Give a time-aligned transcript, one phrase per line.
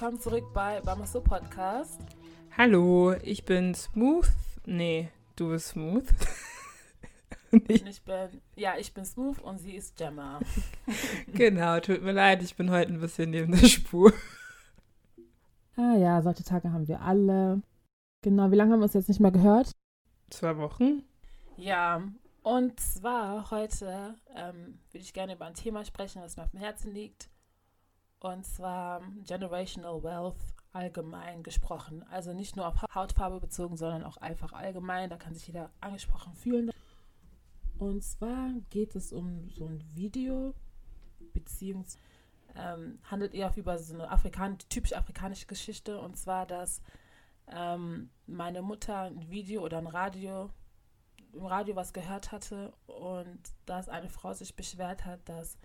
[0.00, 2.00] willkommen zurück bei Bamaso Podcast.
[2.56, 4.30] Hallo, ich bin Smooth.
[4.64, 6.06] Nee, du bist Smooth.
[7.68, 10.40] ich, ich bin, ja, ich bin Smooth und sie ist Gemma.
[11.34, 14.14] genau, tut mir leid, ich bin heute ein bisschen neben der Spur.
[15.76, 17.60] Ah ja, solche Tage haben wir alle.
[18.22, 19.70] Genau, wie lange haben wir uns jetzt nicht mehr gehört?
[20.30, 21.02] Zwei Wochen.
[21.58, 22.02] Ja,
[22.42, 26.60] und zwar heute ähm, würde ich gerne über ein Thema sprechen, das mir auf dem
[26.60, 27.29] Herzen liegt.
[28.20, 30.36] Und zwar Generational Wealth
[30.72, 32.04] allgemein gesprochen.
[32.10, 35.10] Also nicht nur auf Hautfarbe bezogen, sondern auch einfach allgemein.
[35.10, 36.70] Da kann sich jeder angesprochen fühlen.
[37.78, 40.54] Und zwar geht es um so ein Video,
[41.32, 41.98] beziehungsweise
[42.54, 45.98] ähm, handelt eher über so eine Afrikan typisch afrikanische Geschichte.
[45.98, 46.82] Und zwar, dass
[47.48, 50.50] ähm, meine Mutter ein Video oder ein Radio,
[51.32, 55.56] im Radio was gehört hatte und dass eine Frau sich beschwert hat, dass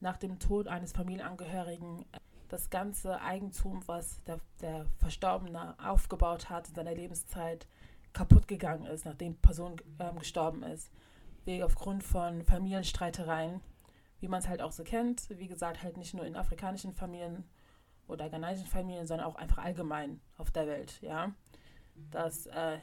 [0.00, 2.04] nach dem Tod eines Familienangehörigen
[2.48, 7.66] das ganze Eigentum, was der, der Verstorbene aufgebaut hat in seiner Lebenszeit,
[8.12, 10.90] kaputt gegangen ist, nachdem die Person ähm, gestorben ist.
[11.44, 13.60] Wegen aufgrund von Familienstreitereien,
[14.20, 15.28] wie man es halt auch so kennt.
[15.30, 17.44] Wie gesagt, halt nicht nur in afrikanischen Familien
[18.06, 21.34] oder ghanaischen Familien, sondern auch einfach allgemein auf der Welt, ja.
[22.10, 22.78] Dass, äh,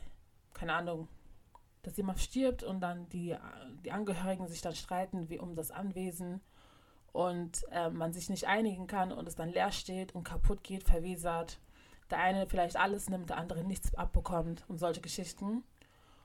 [0.53, 1.07] keine Ahnung,
[1.81, 3.35] dass jemand stirbt und dann die,
[3.83, 6.41] die Angehörigen sich dann streiten wie um das Anwesen
[7.11, 10.83] und äh, man sich nicht einigen kann und es dann leer steht und kaputt geht,
[10.83, 11.59] verwesert.
[12.09, 15.63] Der eine vielleicht alles nimmt, der andere nichts abbekommt und solche Geschichten.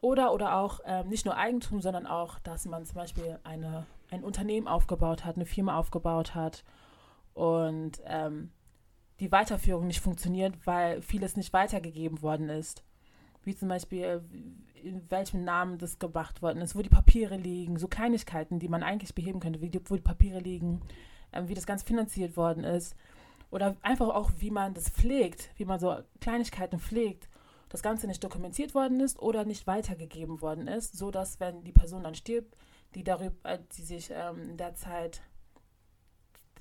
[0.01, 4.23] Oder, oder auch äh, nicht nur Eigentum, sondern auch, dass man zum Beispiel eine, ein
[4.23, 6.65] Unternehmen aufgebaut hat, eine Firma aufgebaut hat
[7.35, 8.51] und ähm,
[9.21, 12.85] die Weiterführung nicht funktioniert, weil vieles nicht weitergegeben worden ist.
[13.43, 14.23] Wie zum Beispiel,
[14.87, 18.83] in welchem Namen das gemacht worden ist, wo die Papiere liegen, so Kleinigkeiten, die man
[18.83, 20.81] eigentlich beheben könnte, wie die, wo die Papiere liegen,
[21.33, 22.95] ähm, wie das Ganze finanziert worden ist.
[23.51, 27.29] Oder einfach auch, wie man das pflegt, wie man so Kleinigkeiten pflegt,
[27.69, 31.73] das Ganze nicht dokumentiert worden ist oder nicht weitergegeben worden ist, so dass wenn die
[31.73, 32.57] Person dann stirbt,
[32.95, 35.23] die darüber, äh, die sich ähm, in der Zeit,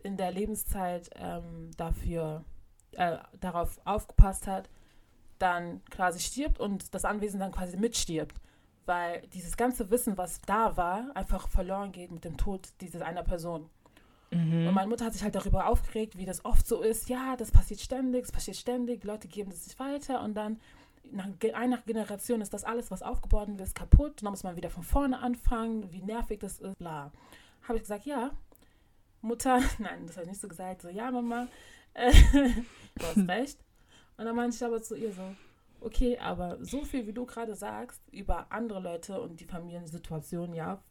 [0.04, 2.44] in der Lebenszeit ähm, dafür,
[2.94, 4.70] äh, darauf aufgepasst hat,
[5.40, 8.36] dann quasi stirbt und das Anwesen dann quasi mitstirbt.
[8.86, 13.24] Weil dieses ganze Wissen, was da war, einfach verloren geht mit dem Tod dieser einer
[13.24, 13.70] Person.
[14.32, 14.68] Mhm.
[14.68, 17.10] Und meine Mutter hat sich halt darüber aufgeregt, wie das oft so ist.
[17.10, 20.60] Ja, das passiert ständig, es passiert ständig, die Leute geben das nicht weiter und dann
[21.12, 24.22] nach einer Generation ist das alles, was aufgebaut ist, kaputt.
[24.22, 27.12] Dann muss man wieder von vorne anfangen, wie nervig das ist, bla.
[27.64, 28.32] Habe ich gesagt, ja,
[29.22, 31.48] Mutter, nein, das habe ich nicht so gesagt, so, ja, Mama,
[31.94, 32.12] äh,
[32.96, 33.65] du hast recht.
[34.18, 35.36] Und dann meinte ich aber zu ihr so,
[35.82, 40.82] okay, aber so viel, wie du gerade sagst, über andere Leute und die Familiensituation, ja,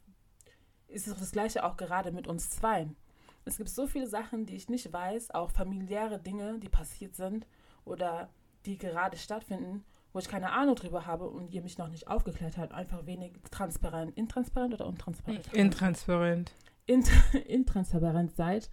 [0.87, 2.95] ist es das Gleiche auch gerade mit uns zweien.
[3.43, 7.45] Es gibt so viele Sachen, die ich nicht weiß, auch familiäre Dinge, die passiert sind
[7.83, 8.29] oder
[8.65, 12.57] die gerade stattfinden, wo ich keine Ahnung drüber habe und ihr mich noch nicht aufgeklärt
[12.57, 12.73] habt.
[12.73, 14.17] Einfach wenig transparent.
[14.17, 15.53] Intransparent oder untransparent?
[15.53, 16.53] Intransparent.
[16.87, 17.11] Int
[17.47, 18.69] intransparent seid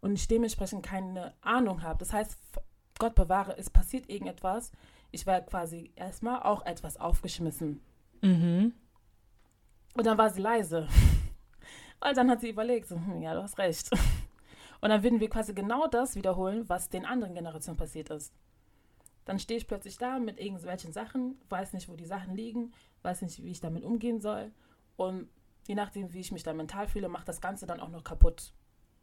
[0.00, 1.98] und ich dementsprechend keine Ahnung habe.
[1.98, 2.36] Das heißt,
[2.98, 4.72] Gott bewahre, es passiert irgendetwas.
[5.10, 7.80] Ich war quasi erstmal auch etwas aufgeschmissen.
[8.20, 8.72] Mhm.
[9.94, 10.86] Und dann war sie leise.
[12.00, 13.90] Und dann hat sie überlegt, so, hm, ja, du hast recht.
[14.80, 18.32] Und dann würden wir quasi genau das wiederholen, was den anderen Generationen passiert ist.
[19.24, 22.72] Dann stehe ich plötzlich da mit irgendwelchen Sachen, weiß nicht, wo die Sachen liegen,
[23.02, 24.52] weiß nicht, wie ich damit umgehen soll.
[24.96, 25.28] Und
[25.66, 28.52] je nachdem, wie ich mich dann mental fühle, macht das Ganze dann auch noch kaputt.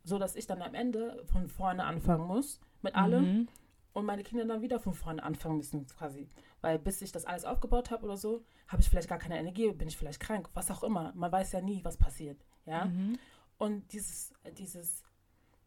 [0.03, 3.23] So dass ich dann am Ende von vorne anfangen muss mit allem.
[3.23, 3.47] Mhm
[3.95, 6.29] und meine Kinder dann wieder von vorne anfangen müssen, quasi.
[6.59, 9.71] Weil bis ich das alles aufgebaut habe oder so, habe ich vielleicht gar keine Energie,
[9.71, 11.13] bin ich vielleicht krank, was auch immer.
[11.15, 12.43] Man weiß ja nie, was passiert.
[12.65, 12.85] Ja.
[12.85, 13.17] Mhm.
[13.57, 15.01] Und dieses, dieses,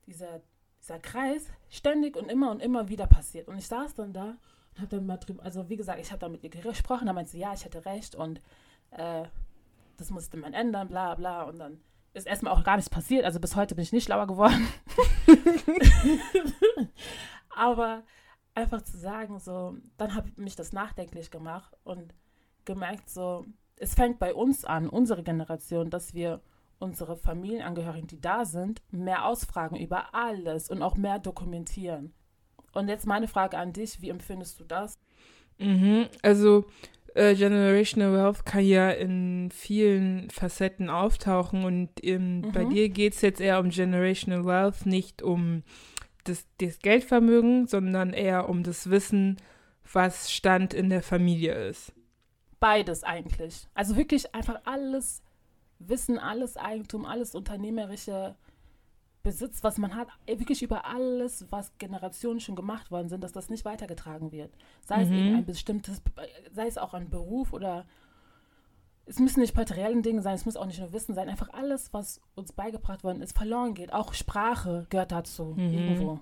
[0.07, 0.43] dieser,
[0.79, 3.49] dieser Kreis ständig und immer und immer wieder passiert.
[3.49, 4.37] Und ich saß dann da
[4.75, 7.15] und habe dann mal drüber, also wie gesagt, ich habe dann mit ihr gesprochen, dann
[7.15, 8.43] meinte sie, ja, ich hätte recht und
[8.91, 9.25] äh,
[9.97, 11.45] das musste man ändern, bla bla.
[11.45, 11.81] Und dann
[12.13, 13.25] ist erstmal auch gar nichts passiert.
[13.25, 14.69] Also bis heute bin ich nicht schlauer geworden.
[17.59, 18.05] Aber
[18.55, 22.15] einfach zu sagen, so, dann habe mich das nachdenklich gemacht und
[22.65, 23.47] gemerkt, so,
[23.77, 26.41] es fängt bei uns an, unsere Generation, dass wir
[26.79, 32.15] unsere Familienangehörigen, die da sind, mehr ausfragen über alles und auch mehr dokumentieren.
[32.73, 34.95] Und jetzt meine Frage an dich, wie empfindest du das?
[35.59, 36.67] Mhm, also
[37.15, 42.53] äh, Generational Wealth kann ja in vielen Facetten auftauchen und ähm, mhm.
[42.53, 45.65] bei dir geht es jetzt eher um Generational Wealth, nicht um
[46.29, 49.37] das, das Geldvermögen, sondern eher um das Wissen,
[49.93, 51.93] was Stand in der Familie ist.
[52.61, 53.69] Beides eigentlich.
[53.75, 55.23] Also wirklich einfach alles
[55.79, 58.35] Wissen, alles Eigentum, alles Unternehmerische
[59.23, 63.33] Besitz, was man hat, äh, wirklich über alles, was Generationen schon gemacht worden sind, dass
[63.33, 64.55] das nicht weitergetragen wird.
[64.85, 65.37] Sei es mhm.
[65.37, 66.01] ein bestimmtes,
[66.53, 67.85] sei es auch ein Beruf oder
[69.09, 71.93] es müssen nicht materielle Dinge sein, es muss auch nicht nur Wissen sein, einfach alles,
[71.93, 73.93] was uns beigebracht worden ist, verloren geht.
[73.93, 75.73] Auch Sprache gehört dazu mhm.
[75.73, 76.21] irgendwo.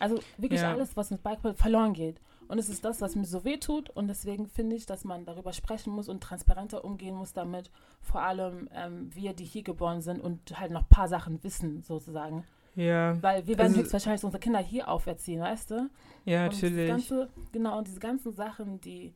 [0.00, 0.72] Also wirklich ja.
[0.72, 2.20] alles, was uns beigebracht wird, verloren geht.
[2.48, 3.88] Und es ist das, was mir so weh tut.
[3.90, 7.70] Und deswegen finde ich, dass man darüber sprechen muss und transparenter umgehen muss damit.
[8.02, 11.82] Vor allem ähm, wir, die hier geboren sind und halt noch ein paar Sachen wissen,
[11.82, 12.44] sozusagen.
[12.74, 13.22] Ja.
[13.22, 15.90] Weil wir werden also, höchstwahrscheinlich unsere Kinder hier auferziehen, weißt du?
[16.24, 16.88] Ja, und natürlich.
[16.88, 19.14] Ganze, genau, und diese ganzen Sachen, die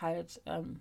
[0.00, 0.80] halt, ähm,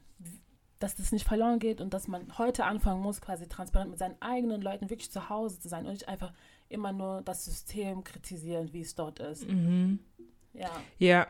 [0.80, 4.22] dass das nicht verloren geht und dass man heute anfangen muss, quasi transparent mit seinen
[4.22, 6.34] eigenen Leuten wirklich zu Hause zu sein und nicht einfach
[6.70, 9.48] immer nur das System kritisieren, wie es dort ist.
[9.48, 10.00] Mhm.
[10.54, 10.72] Ja.
[11.00, 11.28] Ja,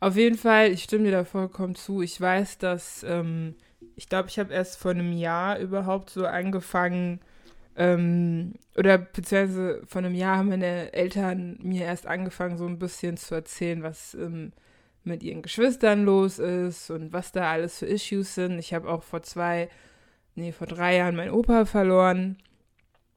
[0.00, 2.02] auf jeden Fall, ich stimme dir da vollkommen zu.
[2.02, 3.56] Ich weiß, dass, ähm,
[3.96, 7.20] ich glaube, ich habe erst vor einem Jahr überhaupt so angefangen,
[7.76, 13.16] ähm, oder beziehungsweise vor einem Jahr haben meine Eltern mir erst angefangen, so ein bisschen
[13.16, 14.52] zu erzählen, was ähm,
[15.04, 18.58] mit ihren Geschwistern los ist und was da alles für Issues sind.
[18.58, 19.68] Ich habe auch vor zwei,
[20.34, 22.36] nee, vor drei Jahren meinen Opa verloren.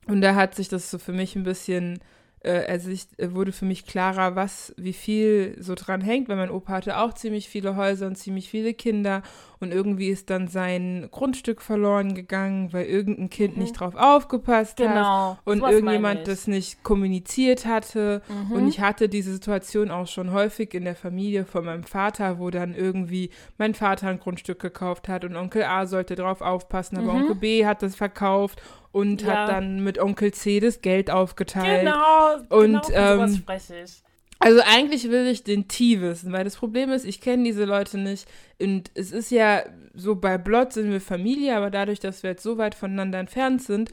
[0.08, 2.00] Und da hat sich das so für mich ein bisschen
[2.44, 6.38] äh, also ich, äh, wurde für mich klarer, was, wie viel so dran hängt, weil
[6.38, 9.22] mein Opa hatte auch ziemlich viele Häuser und ziemlich viele Kinder
[9.60, 13.64] und irgendwie ist dann sein Grundstück verloren gegangen, weil irgendein Kind mhm.
[13.64, 15.34] nicht drauf aufgepasst genau.
[15.34, 18.24] hat und irgendjemand das nicht kommuniziert hatte.
[18.28, 18.52] Mhm.
[18.54, 22.50] Und ich hatte diese Situation auch schon häufig in der Familie von meinem Vater, wo
[22.50, 23.30] dann irgendwie
[23.60, 27.22] mein Vater ein Grundstück gekauft hat und Onkel A sollte drauf aufpassen, aber mhm.
[27.22, 28.62] Onkel B hat das verkauft
[28.92, 29.28] und ja.
[29.28, 31.82] hat dann mit Onkel C das Geld aufgeteilt.
[31.82, 34.02] Genau, und, genau ähm, spreche ich.
[34.42, 38.00] Also eigentlich will ich den T wissen, weil das Problem ist, ich kenne diese Leute
[38.00, 38.28] nicht.
[38.60, 42.42] Und es ist ja so, bei Blot sind wir Familie, aber dadurch, dass wir jetzt
[42.42, 43.92] so weit voneinander entfernt sind,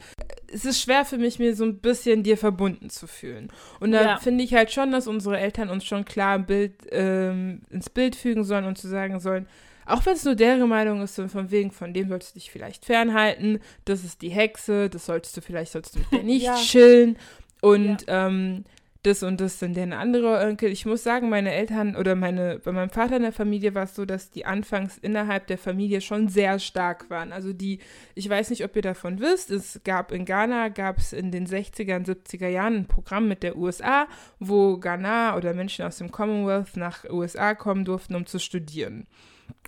[0.51, 3.49] es ist schwer für mich, mir so ein bisschen dir verbunden zu fühlen.
[3.79, 4.17] Und da ja.
[4.17, 8.43] finde ich halt schon, dass unsere Eltern uns schon klar Bild, ähm, ins Bild fügen
[8.43, 9.47] sollen und zu sagen sollen,
[9.89, 12.85] auch wenn es nur deren Meinung ist, von wegen, von dem solltest du dich vielleicht
[12.85, 16.55] fernhalten, das ist die Hexe, das solltest du vielleicht, solltest du mit der nicht ja.
[16.55, 17.17] chillen.
[17.61, 18.27] Und ja.
[18.27, 18.63] ähm,
[19.03, 20.71] das und das sind deren andere Onkel.
[20.71, 23.95] Ich muss sagen, meine Eltern oder meine, bei meinem Vater in der Familie war es
[23.95, 27.31] so, dass die anfangs innerhalb der Familie schon sehr stark waren.
[27.31, 27.79] Also die,
[28.15, 31.47] ich weiß nicht, ob ihr davon wisst, es gab in Ghana, gab es in den
[31.47, 34.07] 60er und 70er Jahren ein Programm mit der USA,
[34.39, 39.07] wo Ghana oder Menschen aus dem Commonwealth nach USA kommen durften, um zu studieren.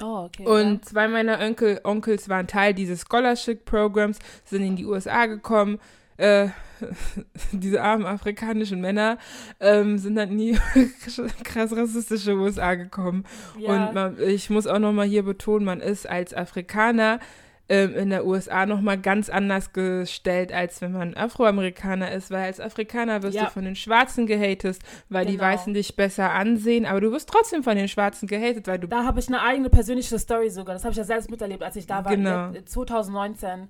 [0.01, 0.45] Oh, okay.
[0.45, 5.79] Und zwei meiner Onkel, Onkels waren Teil dieses Scholarship-Programms, sind in die USA gekommen,
[6.17, 6.49] äh,
[7.51, 9.17] diese armen afrikanischen Männer
[9.59, 10.57] ähm, sind dann nie
[11.43, 13.25] krass rassistische USA gekommen.
[13.57, 13.87] Ja.
[13.87, 17.19] Und man, ich muss auch nochmal hier betonen, man ist als Afrikaner
[17.69, 22.59] ähm, in der USA nochmal ganz anders gestellt, als wenn man Afroamerikaner ist, weil als
[22.59, 23.45] Afrikaner wirst ja.
[23.45, 24.79] du von den Schwarzen gehatet,
[25.09, 25.37] weil genau.
[25.37, 28.87] die Weißen dich besser ansehen, aber du wirst trotzdem von den Schwarzen gehatet, weil du.
[28.87, 30.75] Da habe ich eine eigene persönliche Story sogar.
[30.75, 32.15] Das habe ich ja selbst miterlebt, als ich da war.
[32.15, 32.51] Genau.
[32.65, 33.69] 2019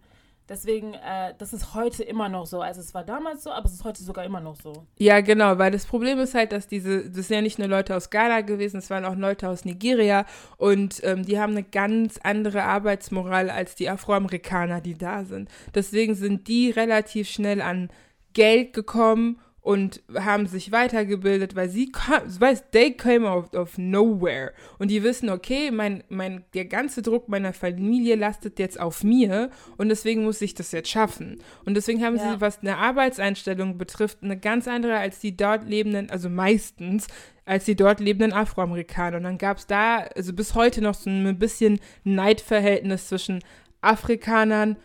[0.52, 2.60] Deswegen, äh, das ist heute immer noch so.
[2.60, 4.86] Also es war damals so, aber es ist heute sogar immer noch so.
[4.98, 7.96] Ja, genau, weil das Problem ist halt, dass diese, das sind ja nicht nur Leute
[7.96, 10.26] aus Ghana gewesen, es waren auch Leute aus Nigeria
[10.58, 15.50] und ähm, die haben eine ganz andere Arbeitsmoral als die Afroamerikaner, die da sind.
[15.74, 17.90] Deswegen sind die relativ schnell an
[18.34, 21.92] Geld gekommen und haben sich weitergebildet, weil sie,
[22.40, 27.30] weißt, they came out of nowhere und die wissen, okay, mein, mein, der ganze Druck
[27.30, 31.42] meiner Familie lastet jetzt auf mir und deswegen muss ich das jetzt schaffen.
[31.66, 32.34] Und deswegen haben ja.
[32.34, 37.08] sie, was eine Arbeitseinstellung betrifft, eine ganz andere als die dort lebenden, also meistens,
[37.46, 39.18] als die dort lebenden Afroamerikaner.
[39.18, 43.44] Und dann gab es da, also bis heute noch so ein bisschen Neidverhältnis zwischen
[43.82, 44.78] Afrikanern und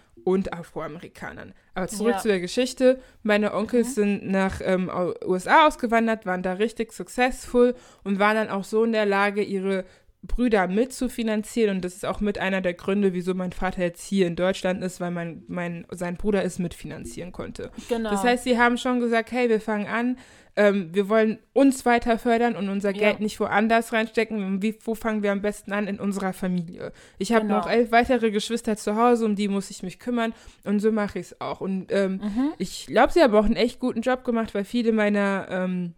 [0.52, 1.54] Afroamerikanern.
[1.74, 2.18] Aber zurück ja.
[2.18, 3.00] zu der Geschichte.
[3.22, 3.92] Meine Onkels mhm.
[3.92, 4.90] sind nach ähm,
[5.24, 9.84] USA ausgewandert, waren da richtig successful und waren dann auch so in der Lage, ihre
[10.26, 11.76] Brüder mitzufinanzieren.
[11.76, 14.82] Und das ist auch mit einer der Gründe, wieso mein Vater jetzt hier in Deutschland
[14.82, 17.70] ist, weil mein, mein, sein Bruder es mitfinanzieren konnte.
[17.88, 18.10] Genau.
[18.10, 20.16] Das heißt, sie haben schon gesagt, hey, wir fangen an,
[20.58, 22.98] ähm, wir wollen uns weiter fördern und unser ja.
[22.98, 24.62] Geld nicht woanders reinstecken.
[24.62, 25.86] Wie, wo fangen wir am besten an?
[25.86, 26.92] In unserer Familie.
[27.18, 27.58] Ich habe genau.
[27.58, 30.32] noch elf weitere Geschwister zu Hause, um die muss ich mich kümmern
[30.64, 31.60] und so mache ich es auch.
[31.60, 32.52] Und ähm, mhm.
[32.56, 35.92] ich glaube, sie haben auch einen echt guten Job gemacht, weil viele meiner ähm,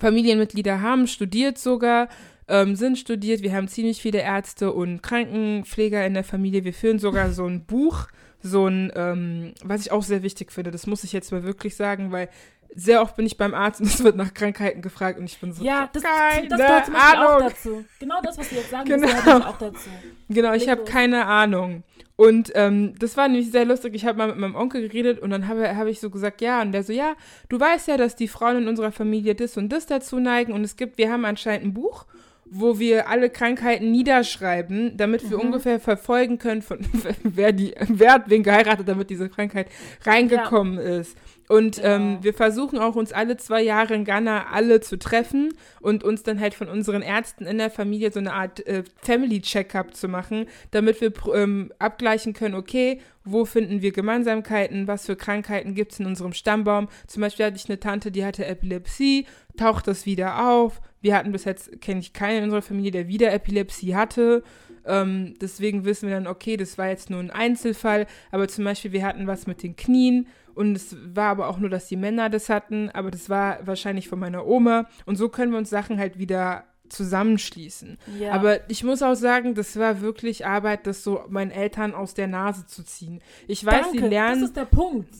[0.00, 2.08] Familienmitglieder haben studiert sogar.
[2.48, 6.64] Ähm, sind studiert, wir haben ziemlich viele Ärzte und Krankenpfleger in der Familie.
[6.64, 8.08] Wir führen sogar so ein Buch,
[8.42, 11.76] so ein, ähm, was ich auch sehr wichtig finde, das muss ich jetzt mal wirklich
[11.76, 12.28] sagen, weil
[12.74, 15.52] sehr oft bin ich beim Arzt und es wird nach Krankheiten gefragt und ich bin
[15.52, 17.84] so, ja, das, keine das gehört zum auch dazu.
[18.00, 19.06] Genau das, was du jetzt sagen genau.
[19.06, 19.88] gehört auch dazu.
[20.28, 21.84] Genau, ich habe keine Ahnung.
[22.16, 23.94] Und ähm, das war nämlich sehr lustig.
[23.94, 26.60] Ich habe mal mit meinem Onkel geredet und dann habe hab ich so gesagt, ja.
[26.62, 27.14] Und der so, ja,
[27.48, 30.52] du weißt ja, dass die Frauen in unserer Familie das und das dazu neigen.
[30.52, 32.06] Und es gibt, wir haben anscheinend ein Buch,
[32.54, 35.44] wo wir alle Krankheiten niederschreiben, damit wir mhm.
[35.44, 36.80] ungefähr verfolgen können, von,
[37.22, 39.68] wer, die, wer hat wen geheiratet, damit diese Krankheit
[40.04, 41.00] reingekommen ja.
[41.00, 41.16] ist.
[41.48, 41.88] Und genau.
[41.88, 46.22] ähm, wir versuchen auch uns alle zwei Jahre in Ghana alle zu treffen und uns
[46.22, 50.46] dann halt von unseren Ärzten in der Familie so eine Art äh, Family-Checkup zu machen,
[50.70, 56.00] damit wir ähm, abgleichen können, okay, wo finden wir Gemeinsamkeiten, was für Krankheiten gibt es
[56.00, 56.88] in unserem Stammbaum.
[57.06, 59.26] Zum Beispiel hatte ich eine Tante, die hatte Epilepsie,
[59.56, 60.80] taucht das wieder auf.
[61.00, 64.42] Wir hatten bis jetzt, kenne ich keinen in unserer Familie, der wieder Epilepsie hatte.
[64.84, 68.92] Ähm, deswegen wissen wir dann, okay, das war jetzt nur ein Einzelfall, aber zum Beispiel,
[68.92, 72.28] wir hatten was mit den Knien und es war aber auch nur, dass die Männer
[72.28, 74.86] das hatten, aber das war wahrscheinlich von meiner Oma.
[75.06, 77.98] Und so können wir uns Sachen halt wieder zusammenschließen.
[78.18, 78.32] Ja.
[78.32, 82.26] Aber ich muss auch sagen, das war wirklich Arbeit, das so meinen Eltern aus der
[82.26, 83.20] Nase zu ziehen.
[83.46, 84.40] Ich weiß, Danke, sie lernen.
[84.40, 85.14] Das ist der Punkt.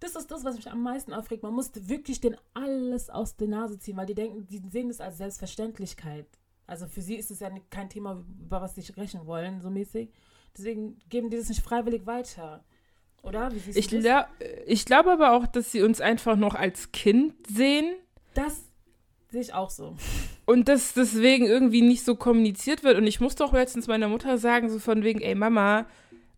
[0.00, 1.42] Das ist das, was mich am meisten aufregt.
[1.42, 5.00] Man muss wirklich den alles aus der Nase ziehen, weil die denken, die sehen es
[5.00, 6.26] als Selbstverständlichkeit.
[6.66, 10.10] Also für sie ist es ja kein Thema, über was sie sprechen wollen, so mäßig.
[10.56, 12.64] Deswegen geben die das nicht freiwillig weiter.
[13.22, 13.52] Oder?
[13.52, 14.26] Wie siehst ich, glaub,
[14.66, 17.94] ich glaube aber auch, dass sie uns einfach noch als Kind sehen.
[18.34, 18.64] Das
[19.30, 19.96] sehe ich auch so.
[20.44, 22.96] Und dass deswegen irgendwie nicht so kommuniziert wird.
[22.96, 25.86] Und ich musste auch letztens meiner Mutter sagen, so von wegen, ey Mama,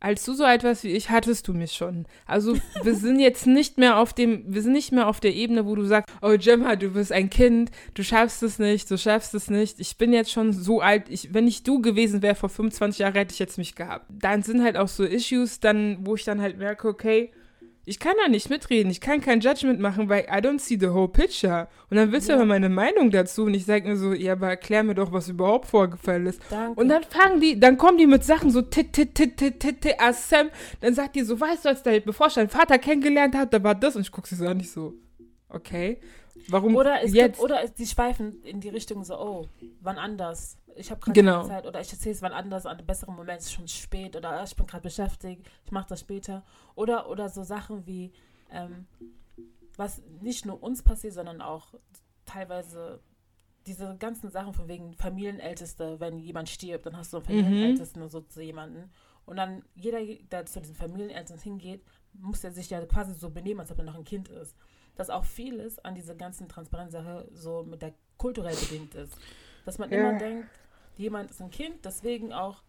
[0.00, 2.07] als du so alt warst wie ich, hattest du mich schon.
[2.26, 5.66] Also wir sind jetzt nicht mehr auf dem, wir sind nicht mehr auf der Ebene,
[5.66, 9.35] wo du sagst, oh Gemma, du bist ein Kind, du schaffst es nicht, du schaffst
[9.35, 9.80] es nicht.
[9.80, 13.14] Ich bin jetzt schon so alt, ich, wenn ich du gewesen wäre vor 25 Jahren,
[13.14, 14.07] hätte ich jetzt mich gehabt.
[14.09, 17.33] Dann sind halt auch so Issues, dann, wo ich dann halt merke, okay,
[17.88, 20.88] ich kann da nicht mitreden, ich kann kein Judgment machen, weil I don't see the
[20.88, 21.68] whole picture.
[21.88, 22.35] Und dann willst ja.
[22.35, 25.11] du aber meine Meinung dazu und ich sage mir so, ja, aber erklär mir doch,
[25.11, 26.40] was überhaupt vorgefallen ist.
[26.50, 26.78] Danke.
[26.78, 29.80] Und dann fangen die, dann kommen die mit Sachen so tit, tit, tit, tit, tit,
[29.80, 33.35] tit, Sam, dann sagt die so, weißt du, als der bevor ich deinen Vater kennengelernt
[33.35, 34.92] habe, da war das und ich gucke sie so an, nicht so,
[35.49, 35.99] okay.
[36.49, 37.38] Warum oder es jetzt?
[37.38, 39.49] Gibt, oder sie schweifen in die Richtung so, oh,
[39.80, 40.59] wann anders?
[40.78, 41.45] ich habe gerade genau.
[41.45, 44.16] Zeit oder ich erzähle es wann anders an einem besseren Moment, es ist schon spät
[44.16, 46.45] oder ich bin gerade beschäftigt, ich mache das später.
[46.75, 48.12] Oder, oder so Sachen wie,
[48.50, 48.87] ähm,
[49.76, 51.75] was nicht nur uns passiert, sondern auch
[52.25, 53.00] teilweise
[53.66, 57.45] diese ganzen Sachen von wegen Familienälteste, wenn jemand stirbt, dann hast du einen mhm.
[57.45, 58.09] Familienältesten mhm.
[58.09, 58.90] so zu jemanden.
[59.26, 59.99] Und dann jeder,
[60.30, 61.83] der zu diesen Familienältesten hingeht,
[62.14, 64.57] muss er sich ja quasi so benehmen, als ob er noch ein Kind ist.
[64.99, 69.17] Dass auch vieles an dieser ganzen Transparenzsache so mit der kulturell bedingt ist.
[69.64, 69.99] Dass man ja.
[69.99, 70.49] immer denkt,
[70.97, 72.62] jemand ist ein Kind, deswegen auch,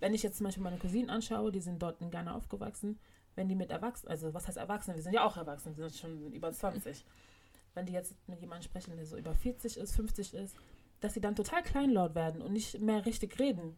[0.00, 2.98] wenn ich jetzt zum Beispiel meine Cousinen anschaue, die sind dort in Ghana aufgewachsen,
[3.36, 6.00] wenn die mit Erwachsenen, also was heißt Erwachsene, wir sind ja auch Erwachsene, wir sind
[6.00, 7.04] schon über 20.
[7.74, 10.56] Wenn die jetzt mit jemandem sprechen, der so über 40 ist, 50 ist,
[11.00, 13.76] dass sie dann total kleinlaut werden und nicht mehr richtig reden.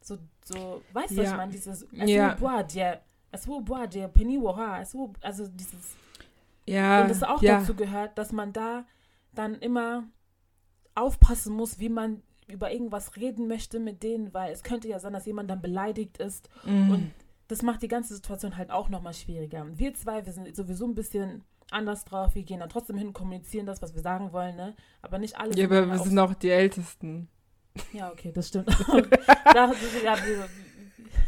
[0.00, 1.22] So, so weißt du, ja.
[1.22, 1.52] was ich meine?
[1.52, 2.36] Dieses, ja.
[5.22, 5.96] also dieses,
[6.66, 7.60] ja, und das auch ja.
[7.60, 8.86] dazu gehört, dass man da
[9.32, 10.04] dann immer
[10.94, 15.12] aufpassen muss, wie man über irgendwas reden möchte mit denen, weil es könnte ja sein,
[15.12, 16.90] dass jemand dann beleidigt ist mm.
[16.90, 17.12] und
[17.48, 19.66] das macht die ganze Situation halt auch nochmal schwieriger.
[19.76, 23.66] Wir zwei, wir sind sowieso ein bisschen anders drauf, wir gehen dann trotzdem hin, kommunizieren
[23.66, 24.74] das, was wir sagen wollen, ne?
[25.02, 25.54] Aber nicht alle.
[25.54, 27.28] Ja, aber wir sind auch die Ältesten.
[27.92, 28.68] Ja, okay, das stimmt.
[28.88, 29.72] da,
[30.04, 30.48] ja, wir,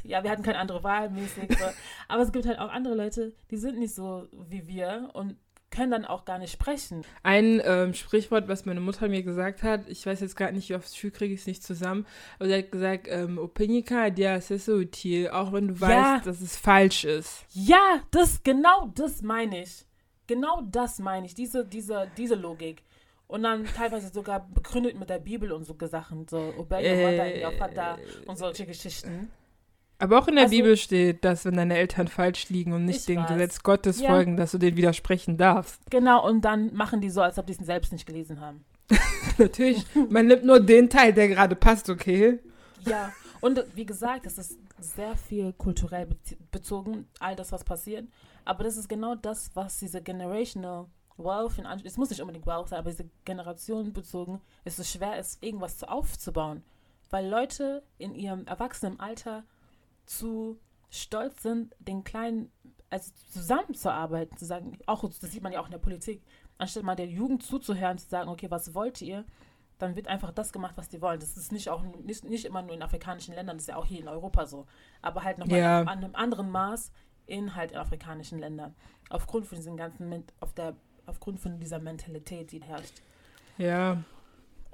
[0.06, 1.58] ja, wir hatten keine andere Wahl mäßig.
[1.58, 1.64] So.
[2.08, 5.36] Aber es gibt halt auch andere Leute, die sind nicht so wie wir und
[5.70, 7.04] können dann auch gar nicht sprechen.
[7.22, 10.74] Ein ähm, Sprichwort, was meine Mutter mir gesagt hat, ich weiß jetzt gar nicht, wie
[10.74, 12.06] aufs Schul kriege ich es nicht zusammen,
[12.38, 16.14] aber sie hat gesagt, ähm, Opinika dia util, auch wenn du ja.
[16.16, 17.44] weißt, dass es falsch ist.
[17.50, 19.84] Ja, das, genau das meine ich.
[20.26, 22.82] Genau das meine ich, diese, diese, diese Logik.
[23.28, 27.96] Und dann teilweise sogar begründet mit der Bibel und so Sachen, so Obeya, äh,
[28.26, 29.30] und solche Geschichten.
[29.98, 33.08] Aber auch in der also, Bibel steht, dass wenn deine Eltern falsch liegen und nicht
[33.08, 33.24] dem.
[33.26, 34.10] Gesetz Gottes ja.
[34.10, 35.80] folgen, dass du denen widersprechen darfst.
[35.90, 38.64] Genau, und dann machen die so, als ob die es selbst nicht gelesen haben.
[39.38, 42.38] Natürlich, man nimmt nur den Teil, der gerade passt, okay?
[42.84, 46.08] Ja, und wie gesagt, es ist sehr viel kulturell
[46.50, 48.06] bezogen, all das, was passiert.
[48.44, 50.86] Aber das ist genau das, was diese Generational
[51.16, 55.18] Wealth, in es muss nicht unbedingt Wealth sein, aber diese Generation bezogen, ist es schwer
[55.18, 56.62] ist, irgendwas aufzubauen.
[57.10, 59.44] Weil Leute in ihrem erwachsenen Alter
[60.06, 60.58] zu
[60.90, 62.50] stolz sind, den Kleinen
[62.90, 66.22] also zusammenzuarbeiten, zu sagen, auch das sieht man ja auch in der Politik,
[66.58, 69.24] anstatt mal der Jugend zuzuhören, zu sagen, okay, was wollt ihr,
[69.78, 71.20] dann wird einfach das gemacht, was die wollen.
[71.20, 73.86] Das ist nicht auch nicht, nicht immer nur in afrikanischen Ländern, das ist ja auch
[73.86, 74.66] hier in Europa so,
[75.02, 75.80] aber halt nochmal ja.
[75.80, 76.92] an einem anderen Maß
[77.26, 78.74] in halt in afrikanischen Ländern.
[79.10, 80.74] Aufgrund von diesen ganzen, auf der,
[81.06, 83.02] aufgrund von dieser Mentalität, die herrscht.
[83.58, 84.02] Ja.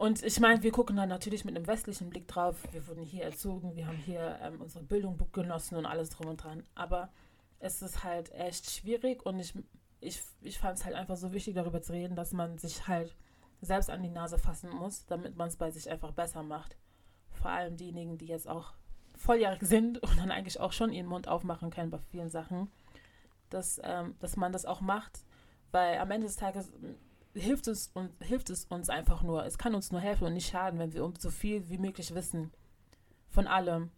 [0.03, 2.57] Und ich meine, wir gucken dann natürlich mit einem westlichen Blick drauf.
[2.73, 6.43] Wir wurden hier erzogen, wir haben hier ähm, unsere Bildung genossen und alles drum und
[6.43, 6.65] dran.
[6.75, 7.09] Aber
[7.61, 9.55] es ist halt echt schwierig und ich,
[10.01, 13.15] ich, ich fand es halt einfach so wichtig, darüber zu reden, dass man sich halt
[13.61, 16.77] selbst an die Nase fassen muss, damit man es bei sich einfach besser macht.
[17.31, 18.73] Vor allem diejenigen, die jetzt auch
[19.15, 22.73] volljährig sind und dann eigentlich auch schon ihren Mund aufmachen können bei vielen Sachen,
[23.51, 25.21] dass, ähm, dass man das auch macht,
[25.71, 26.73] weil am Ende des Tages
[27.35, 29.45] hilft es, und, hilft es uns einfach nur.
[29.45, 32.15] Es kann uns nur helfen und nicht schaden, wenn wir um so viel wie möglich
[32.15, 32.53] wissen.
[33.29, 33.91] Von allem.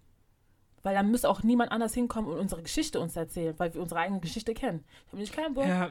[0.82, 4.00] Weil dann muss auch niemand anders hinkommen und unsere Geschichte uns erzählen, weil wir unsere
[4.00, 4.84] eigene Geschichte kennen.
[5.06, 5.66] Ich habe nicht keinen Bock.
[5.66, 5.90] Ja.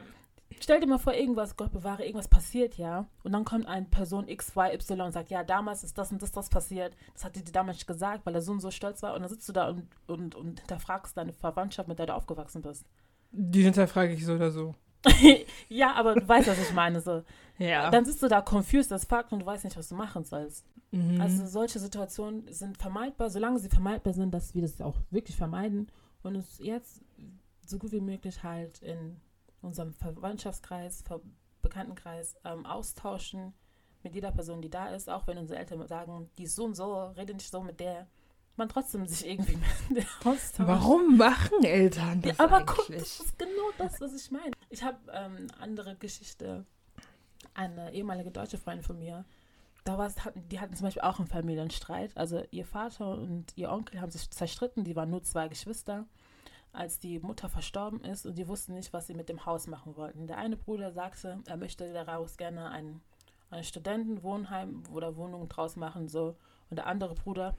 [0.60, 3.08] Stell dir mal vor, irgendwas, Gott bewahre, irgendwas passiert, ja.
[3.24, 6.22] Und dann kommt eine Person X, Y, Y und sagt, ja, damals ist das und
[6.22, 6.96] das, das passiert.
[7.12, 9.14] Das hat dir damals gesagt, weil er so und so stolz war.
[9.14, 12.62] Und dann sitzt du da und, und, und hinterfragst deine Verwandtschaft, mit der du aufgewachsen
[12.62, 12.86] bist.
[13.32, 14.76] Die hinterfrage ich so oder so.
[15.68, 17.00] ja, aber du weißt, was ich meine.
[17.00, 17.22] So.
[17.58, 17.90] Ja.
[17.90, 20.64] Dann sitzt du da confused als Fakt und du weißt nicht, was du machen sollst.
[20.90, 21.20] Mhm.
[21.20, 25.88] Also solche Situationen sind vermeidbar, solange sie vermeidbar sind, dass wir das auch wirklich vermeiden
[26.22, 27.02] und uns jetzt
[27.66, 29.16] so gut wie möglich halt in
[29.62, 31.20] unserem Verwandtschaftskreis, Ver
[31.62, 33.54] Bekanntenkreis ähm, austauschen
[34.02, 36.74] mit jeder Person, die da ist, auch wenn unsere Eltern sagen, die ist so und
[36.74, 38.06] so, rede nicht so mit der
[38.56, 39.58] man trotzdem sich irgendwie
[39.90, 40.54] mit austauscht.
[40.58, 42.76] Warum machen Eltern das ja, aber eigentlich?
[42.76, 44.52] guck, das ist genau das, was ich meine.
[44.70, 46.64] Ich habe ähm, andere Geschichte.
[47.52, 49.24] Eine ehemalige deutsche Freundin von mir,
[49.84, 50.10] da war
[50.50, 52.16] die hatten zum Beispiel auch einen Familienstreit.
[52.16, 56.06] Also ihr Vater und ihr Onkel haben sich zerstritten, die waren nur zwei Geschwister,
[56.72, 59.94] als die Mutter verstorben ist und die wussten nicht, was sie mit dem Haus machen
[59.96, 60.26] wollten.
[60.26, 63.02] Der eine Bruder sagte, er möchte daraus gerne ein,
[63.50, 66.36] ein Studentenwohnheim oder Wohnung draus machen, so.
[66.70, 67.54] Und der andere Bruder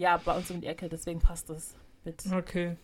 [0.00, 2.24] ja, bei uns um die Ecke, deswegen passt das mit.
[2.32, 2.76] Okay.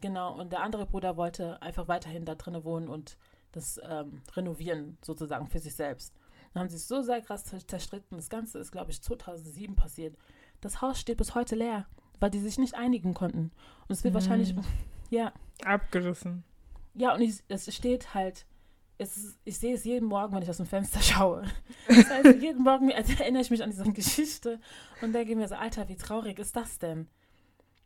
[0.00, 3.18] Genau, und der andere Bruder wollte einfach weiterhin da drinnen wohnen und
[3.50, 6.14] das ähm, renovieren, sozusagen für sich selbst.
[6.54, 8.16] Dann haben sie es so sehr krass zerstritten.
[8.16, 10.16] Das Ganze ist, glaube ich, 2007 passiert.
[10.60, 11.86] Das Haus steht bis heute leer,
[12.20, 13.50] weil die sich nicht einigen konnten.
[13.88, 14.18] Und es wird mhm.
[14.18, 14.54] wahrscheinlich,
[15.10, 15.32] ja.
[15.64, 16.44] Abgerissen.
[16.94, 18.46] Ja, und es steht halt
[19.00, 21.44] ist, ich sehe es jeden Morgen, wenn ich aus dem Fenster schaue.
[21.88, 24.60] Das heißt, jeden Morgen erinnere ich mich an diese Geschichte
[25.02, 27.08] und denke mir so, Alter, wie traurig ist das denn?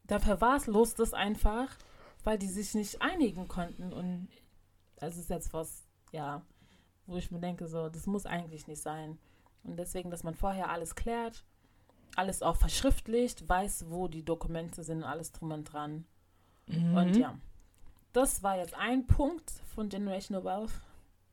[0.07, 1.69] Da verwahrlost es einfach,
[2.25, 3.93] weil die sich nicht einigen konnten.
[3.93, 4.29] Und
[4.97, 6.43] das ist jetzt was, ja,
[7.07, 9.19] wo ich mir denke, so, das muss eigentlich nicht sein.
[9.63, 11.45] Und deswegen, dass man vorher alles klärt,
[12.17, 16.05] alles auch verschriftlicht, weiß, wo die Dokumente sind, alles drum und dran.
[16.67, 16.97] Mhm.
[16.97, 17.39] Und ja,
[18.13, 20.73] das war jetzt ein Punkt von Generational Wealth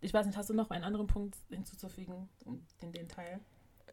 [0.02, 2.28] ich weiß nicht, hast du noch einen anderen Punkt hinzuzufügen
[2.82, 3.40] in den Teil?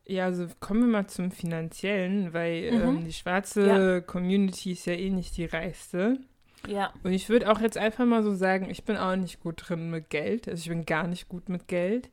[0.07, 2.81] Ja, also kommen wir mal zum Finanziellen, weil mhm.
[2.81, 4.01] ähm, die schwarze ja.
[4.01, 6.18] Community ist ja eh nicht die reichste.
[6.66, 6.92] Ja.
[7.03, 9.90] Und ich würde auch jetzt einfach mal so sagen, ich bin auch nicht gut drin
[9.90, 10.49] mit Geld.
[10.49, 12.11] Also ich bin gar nicht gut mit Geld.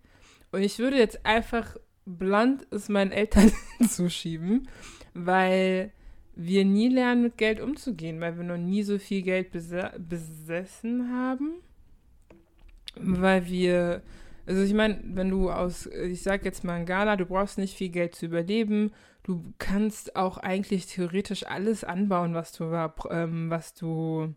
[0.51, 3.51] Und ich würde jetzt einfach blunt es meinen Eltern
[3.89, 4.67] zuschieben,
[5.13, 5.91] weil
[6.35, 11.61] wir nie lernen, mit Geld umzugehen, weil wir noch nie so viel Geld besessen haben
[12.99, 14.01] weil wir,
[14.45, 17.75] also ich meine, wenn du aus, ich sag jetzt mal in Ghana, du brauchst nicht
[17.75, 18.91] viel Geld zu überleben,
[19.23, 22.65] du kannst auch eigentlich theoretisch alles anbauen, was du,
[23.09, 24.33] ähm, was du,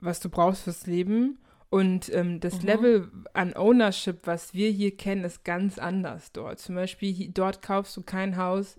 [0.00, 1.38] was du brauchst fürs Leben.
[1.70, 2.66] Und ähm, das mhm.
[2.66, 6.58] Level an Ownership, was wir hier kennen, ist ganz anders dort.
[6.58, 8.78] Zum Beispiel, hier, dort kaufst du kein Haus.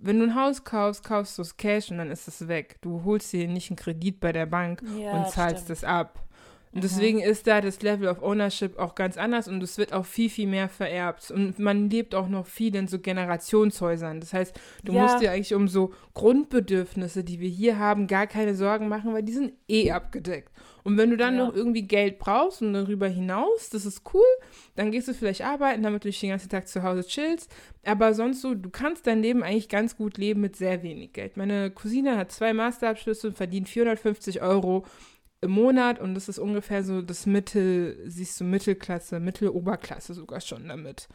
[0.00, 2.78] Wenn du ein Haus kaufst, kaufst du es Cash und dann ist es weg.
[2.80, 6.27] Du holst dir nicht einen Kredit bei der Bank ja, und zahlst es ab.
[6.72, 10.04] Und deswegen ist da das Level of Ownership auch ganz anders und es wird auch
[10.04, 11.30] viel, viel mehr vererbt.
[11.30, 14.20] Und man lebt auch noch viel in so Generationshäusern.
[14.20, 15.02] Das heißt, du ja.
[15.02, 19.22] musst dir eigentlich um so Grundbedürfnisse, die wir hier haben, gar keine Sorgen machen, weil
[19.22, 20.50] die sind eh abgedeckt.
[20.84, 21.46] Und wenn du dann ja.
[21.46, 24.24] noch irgendwie Geld brauchst und darüber hinaus, das ist cool,
[24.74, 27.50] dann gehst du vielleicht arbeiten, damit du dich den ganzen Tag zu Hause chillst.
[27.84, 31.36] Aber sonst so, du kannst dein Leben eigentlich ganz gut leben mit sehr wenig Geld.
[31.36, 34.86] Meine Cousine hat zwei Masterabschlüsse und verdient 450 Euro
[35.40, 40.68] im Monat und das ist ungefähr so das Mittel, siehst du, Mittelklasse, Mitteloberklasse sogar schon
[40.68, 41.08] damit.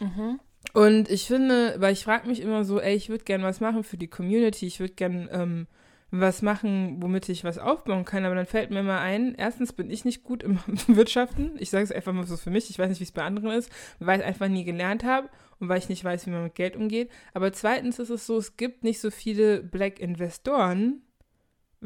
[0.00, 0.40] Mhm.
[0.72, 3.84] Und ich finde, weil ich frage mich immer so, ey, ich würde gerne was machen
[3.84, 5.66] für die Community, ich würde gerne ähm,
[6.10, 9.90] was machen, womit ich was aufbauen kann, aber dann fällt mir mal ein, erstens bin
[9.90, 12.88] ich nicht gut im Wirtschaften, ich sage es einfach mal so für mich, ich weiß
[12.88, 15.88] nicht, wie es bei anderen ist, weil ich einfach nie gelernt habe und weil ich
[15.88, 19.00] nicht weiß, wie man mit Geld umgeht, aber zweitens ist es so, es gibt nicht
[19.00, 21.02] so viele Black Investoren,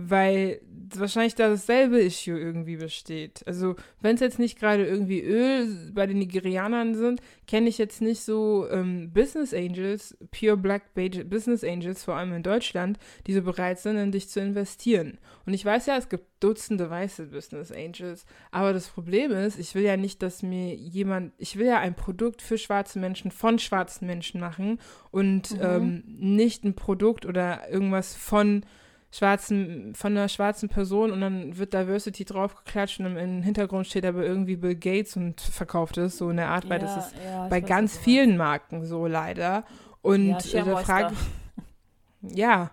[0.01, 0.61] weil
[0.95, 3.43] wahrscheinlich da dasselbe Issue irgendwie besteht.
[3.47, 8.01] Also wenn es jetzt nicht gerade irgendwie Öl bei den Nigerianern sind, kenne ich jetzt
[8.01, 13.43] nicht so ähm, Business Angels, Pure Black Business Angels, vor allem in Deutschland, die so
[13.43, 15.19] bereit sind, in dich zu investieren.
[15.45, 19.75] Und ich weiß ja, es gibt Dutzende weiße Business Angels, aber das Problem ist, ich
[19.75, 23.59] will ja nicht, dass mir jemand, ich will ja ein Produkt für schwarze Menschen von
[23.59, 24.79] schwarzen Menschen machen
[25.11, 25.61] und mhm.
[25.61, 28.65] ähm, nicht ein Produkt oder irgendwas von
[29.11, 34.25] schwarzen, von einer schwarzen Person und dann wird Diversity draufgeklatscht und im Hintergrund steht aber
[34.25, 37.49] irgendwie Bill Gates und verkauft es, so in der Art, weil ja, das ist ja,
[37.49, 39.65] bei ganz vielen Marken so leider.
[40.03, 42.71] Und ja, da frage ich, ja,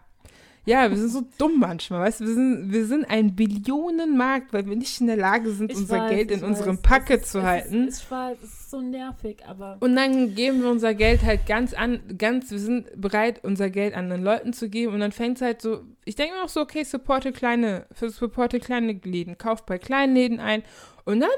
[0.66, 4.66] ja, wir sind so dumm manchmal, weißt du, wir sind, wir sind ein Billionenmarkt, weil
[4.66, 7.88] wir nicht in der Lage sind, ich unser weiß, Geld in unserem Packet zu halten.
[7.88, 9.78] Ich weiß, es ist so nervig, aber.
[9.80, 13.94] Und dann geben wir unser Geld halt ganz an, ganz, wir sind bereit, unser Geld
[13.94, 16.62] anderen Leuten zu geben und dann fängt es halt so, ich denke mir auch so,
[16.62, 20.64] okay, supporte kleine, supporte kleine Läden, kauft bei kleinen Läden ein
[21.06, 21.30] und dann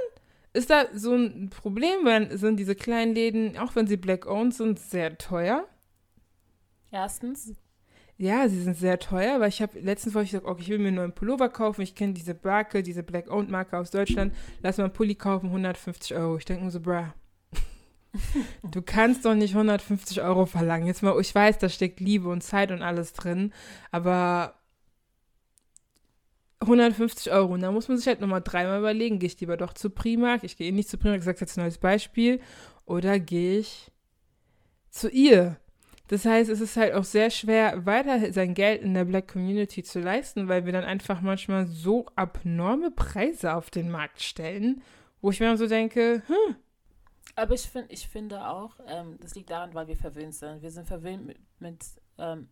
[0.54, 4.80] ist da so ein Problem, weil sind diese kleinen Läden, auch wenn sie black-owned sind,
[4.80, 5.66] sehr teuer.
[6.92, 7.54] Erstens.
[8.20, 10.80] Ja, sie sind sehr teuer, weil ich habe letztens wollte ich gesagt, okay, ich will
[10.80, 11.82] mir einen neuen Pullover kaufen.
[11.82, 14.34] Ich kenne diese Marke, diese Black-Owned Marke aus Deutschland.
[14.64, 16.38] Lass mal einen Pulli kaufen, 150 Euro.
[16.38, 17.04] Ich denke mir so, bruh.
[18.72, 20.88] du kannst doch nicht 150 Euro verlangen.
[20.88, 23.54] Jetzt mal, ich weiß, da steckt Liebe und Zeit und alles drin,
[23.92, 24.56] aber
[26.60, 27.54] 150 Euro.
[27.54, 30.44] Und da muss man sich halt nochmal dreimal überlegen, gehe ich lieber doch zu Primark,
[30.44, 32.42] ich gehe nicht zu Primark, ich sage jetzt ein neues Beispiel,
[32.86, 33.92] oder gehe ich
[34.90, 35.58] zu ihr?
[36.08, 39.84] Das heißt, es ist halt auch sehr schwer, weiter sein Geld in der Black Community
[39.84, 44.82] zu leisten, weil wir dann einfach manchmal so abnorme Preise auf den Markt stellen,
[45.22, 46.56] wo ich mir so denke, hm.
[47.36, 50.64] Aber ich, find, ich finde auch, ähm, das liegt daran, weil wir verwöhnt sind.
[50.64, 51.86] Wir sind verwöhnt mit, mit,
[52.18, 52.50] ähm,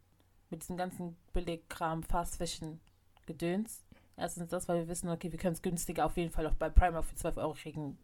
[0.51, 2.79] mit diesem ganzen Billigkram, Fast Fashion
[3.25, 3.83] Gedöns.
[4.15, 6.69] Erstens das, weil wir wissen, okay, wir können es günstiger auf jeden Fall auch bei
[6.69, 7.97] Primark für 12 Euro kriegen.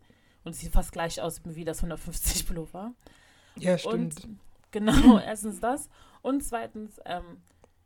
[0.44, 2.94] Und es sieht fast gleich aus wie das 150 Pullover.
[3.58, 4.26] Ja, stimmt.
[4.26, 4.40] Und
[4.71, 5.89] Genau, erstens das.
[6.21, 7.41] Und zweitens, ähm,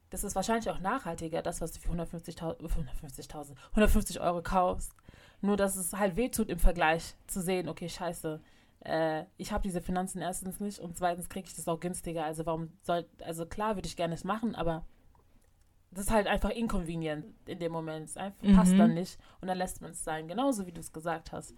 [0.09, 4.93] das ist wahrscheinlich auch nachhaltiger, das, was du für 150.000, 150.000, 150 Euro kaufst.
[5.41, 8.41] Nur, dass es halt wehtut im Vergleich zu sehen, okay, scheiße,
[8.85, 12.23] äh, ich habe diese Finanzen erstens nicht und zweitens kriege ich das auch günstiger.
[12.23, 14.85] Also warum soll, also klar würde ich gerne es machen, aber
[15.91, 18.09] das ist halt einfach inconvenient in dem Moment.
[18.09, 18.55] Es einfach mhm.
[18.55, 20.27] passt dann nicht und dann lässt man es sein.
[20.27, 21.55] Genauso wie du es gesagt hast.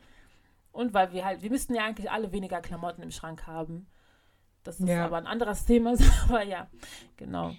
[0.71, 3.87] Und weil wir halt, wir müssten ja eigentlich alle weniger Klamotten im Schrank haben.
[4.67, 5.06] Das ist ja.
[5.06, 5.93] aber ein anderes Thema.
[6.27, 6.67] aber ja,
[7.15, 7.53] genau.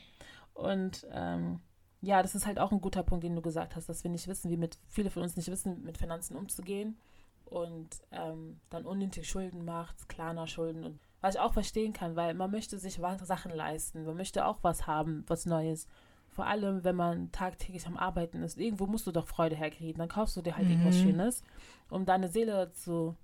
[0.53, 1.61] Und ähm,
[2.03, 4.29] ja, das ist halt auch ein guter Punkt, den du gesagt hast, dass wir nicht
[4.29, 6.99] wissen, wie mit, viele von uns nicht wissen, mit Finanzen umzugehen
[7.47, 12.35] und ähm, dann unnötig Schulden macht, kleiner Schulden und was ich auch verstehen kann, weil
[12.35, 15.88] man möchte sich Sachen leisten, man möchte auch was haben, was Neues.
[16.29, 20.09] Vor allem, wenn man tagtäglich am Arbeiten ist, irgendwo musst du doch Freude herkriegen, dann
[20.09, 20.73] kaufst du dir halt mhm.
[20.73, 21.42] irgendwas Schönes,
[21.88, 23.16] um deine Seele zu,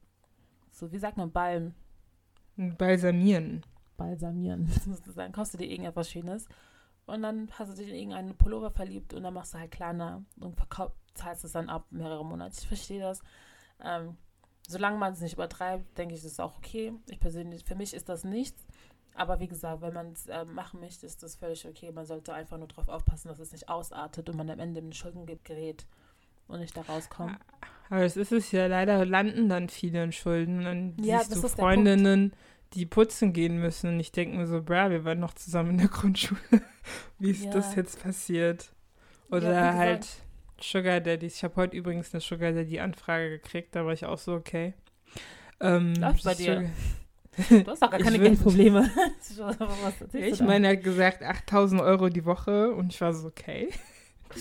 [0.72, 1.74] so wie sagt man, balm.
[2.56, 3.62] Balsamieren
[3.96, 4.70] balsamieren.
[5.16, 6.46] Dann kaufst du dir irgendetwas Schönes
[7.06, 10.24] und dann hast du dich in irgendeinen Pullover verliebt und dann machst du halt kleiner
[10.40, 10.56] und
[11.12, 12.56] zahlst es dann ab mehrere Monate.
[12.58, 13.20] Ich verstehe das.
[13.82, 14.16] Ähm,
[14.66, 16.94] solange man es nicht übertreibt, denke ich, ist es auch okay.
[17.10, 18.66] Ich persönlich, für mich ist das nichts.
[19.14, 21.92] Aber wie gesagt, wenn man es äh, machen möchte, ist das völlig okay.
[21.92, 24.92] Man sollte einfach nur darauf aufpassen, dass es nicht ausartet und man am Ende in
[24.92, 25.86] Schulden gerät
[26.48, 27.38] und nicht da rauskommt.
[27.90, 30.58] Aber das ist es ja, leider landen dann viele in Schulden.
[30.58, 32.32] Und dann ja, siehst du Freundinnen,
[32.74, 33.90] die putzen gehen müssen.
[33.90, 36.40] Und ich denke mir so, bra, wir waren noch zusammen in der Grundschule.
[37.18, 37.50] Wie ist ja.
[37.50, 38.72] das jetzt passiert?
[39.30, 40.06] Oder ja, halt
[40.60, 41.36] Sugar Daddies.
[41.36, 44.74] Ich habe heute übrigens eine Sugar Daddy-Anfrage gekriegt, da war ich auch so, okay.
[45.60, 46.70] Ähm, Läuft bei dir.
[47.48, 48.88] Du hast auch gar keine Geldprobleme.
[50.12, 53.70] ich meine, er hat gesagt 8000 Euro die Woche und ich war so, okay.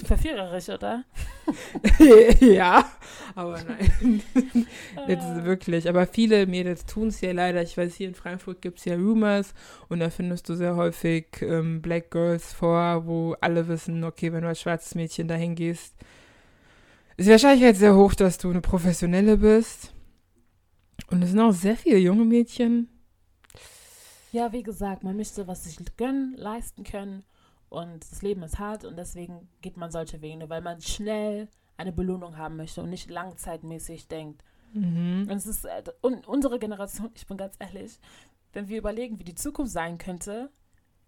[0.06, 1.04] Verführerisch, oder?
[2.40, 2.90] ja,
[3.36, 4.22] aber nein.
[5.08, 5.44] Jetzt ah.
[5.44, 5.88] wirklich.
[5.88, 7.62] Aber viele Mädels tun es ja leider.
[7.62, 9.54] Ich weiß, hier in Frankfurt gibt es ja Rumors
[9.90, 14.42] und da findest du sehr häufig ähm, Black Girls vor, wo alle wissen, okay, wenn
[14.42, 15.96] du als schwarzes Mädchen dahin gehst,
[17.18, 19.94] ist die Wahrscheinlichkeit sehr hoch, dass du eine Professionelle bist.
[21.10, 22.90] Und es sind auch sehr viele junge Mädchen.
[24.32, 27.24] Ja, wie gesagt, man möchte was sich gönnen, leisten können.
[27.74, 31.92] Und das Leben ist hart und deswegen geht man solche Wege, weil man schnell eine
[31.92, 34.44] Belohnung haben möchte und nicht langzeitmäßig denkt.
[34.74, 35.28] Mhm.
[35.28, 38.00] Und es ist äh, und unsere Generation, ich bin ganz ehrlich,
[38.54, 40.52] wenn wir überlegen, wie die Zukunft sein könnte,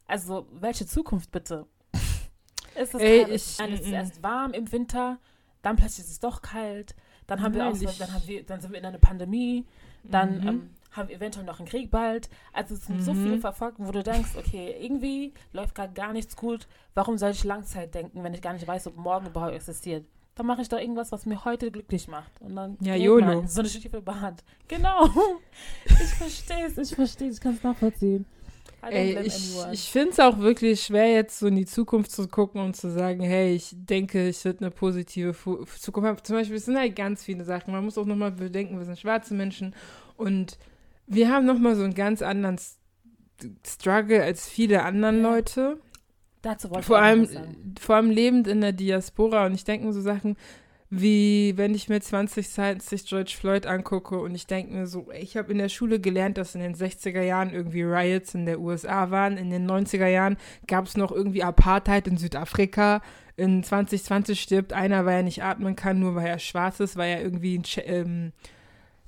[0.08, 1.68] also welche Zukunft bitte?
[2.76, 5.20] ist es Ey, ich, es ist erst warm im Winter,
[5.62, 6.96] dann plötzlich ist es doch kalt,
[7.28, 9.68] dann haben nein, wir auch, dann haben wir, dann sind wir in einer Pandemie,
[10.04, 10.48] dann mhm.
[10.48, 12.30] ähm, haben wir eventuell noch einen Krieg bald.
[12.54, 13.24] Also es sind so Mhm.
[13.24, 16.68] viele Verfolgten, wo du denkst, okay, irgendwie läuft gerade gar nichts gut.
[16.94, 20.06] Warum soll ich Langzeit denken, wenn ich gar nicht weiß, ob morgen überhaupt existiert?
[20.36, 22.32] Dann mache ich doch irgendwas, was mir heute glücklich macht.
[22.42, 23.26] Und dann Ja, YOLO.
[23.26, 24.36] man So eine schiefe Bahn.
[24.68, 25.08] Genau.
[25.86, 26.78] Ich verstehe es.
[26.78, 28.26] Ich verstehe, ich kann es nachvollziehen.
[28.88, 32.62] Ey, ich, ich finde es auch wirklich schwer, jetzt so in die Zukunft zu gucken
[32.62, 36.24] und zu sagen, hey, ich denke, ich wird eine positive Fu Zukunft haben.
[36.24, 37.74] Zum Beispiel, es sind halt ganz viele Sachen.
[37.74, 39.74] Man muss auch nochmal bedenken, wir sind schwarze Menschen
[40.18, 40.60] und
[41.08, 42.60] wir haben nochmal so einen ganz anderen
[43.66, 45.30] Struggle als viele anderen Ja.
[45.32, 45.78] Leute.
[46.42, 47.76] Dazu wollte Vor ich allem, was sagen.
[47.80, 50.38] vor allem lebend in der Diaspora und ich denke mir so Sachen
[50.92, 55.52] wie, wenn ich mir 2020 George Floyd angucke und ich denke mir so, ich habe
[55.52, 59.36] in der Schule gelernt, dass in den 60er Jahren irgendwie Riots in der USA waren,
[59.38, 60.38] in den 90er Jahren
[60.68, 63.02] gab es noch irgendwie Apartheid in Südafrika,
[63.36, 67.10] in 2020 stirbt einer, weil er nicht atmen kann, nur weil er schwarz ist, weil
[67.10, 68.32] er irgendwie ein ähm,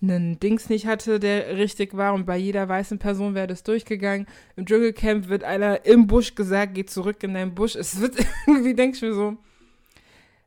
[0.02, 4.28] einen Dings nicht hatte, der richtig war und bei jeder weißen Person wäre das durchgegangen.
[4.56, 7.76] Im Dschungelcamp wird einer im Busch gesagt, geh zurück in deinen Busch.
[7.76, 8.16] Es wird
[8.48, 9.38] irgendwie, denke ich mir so,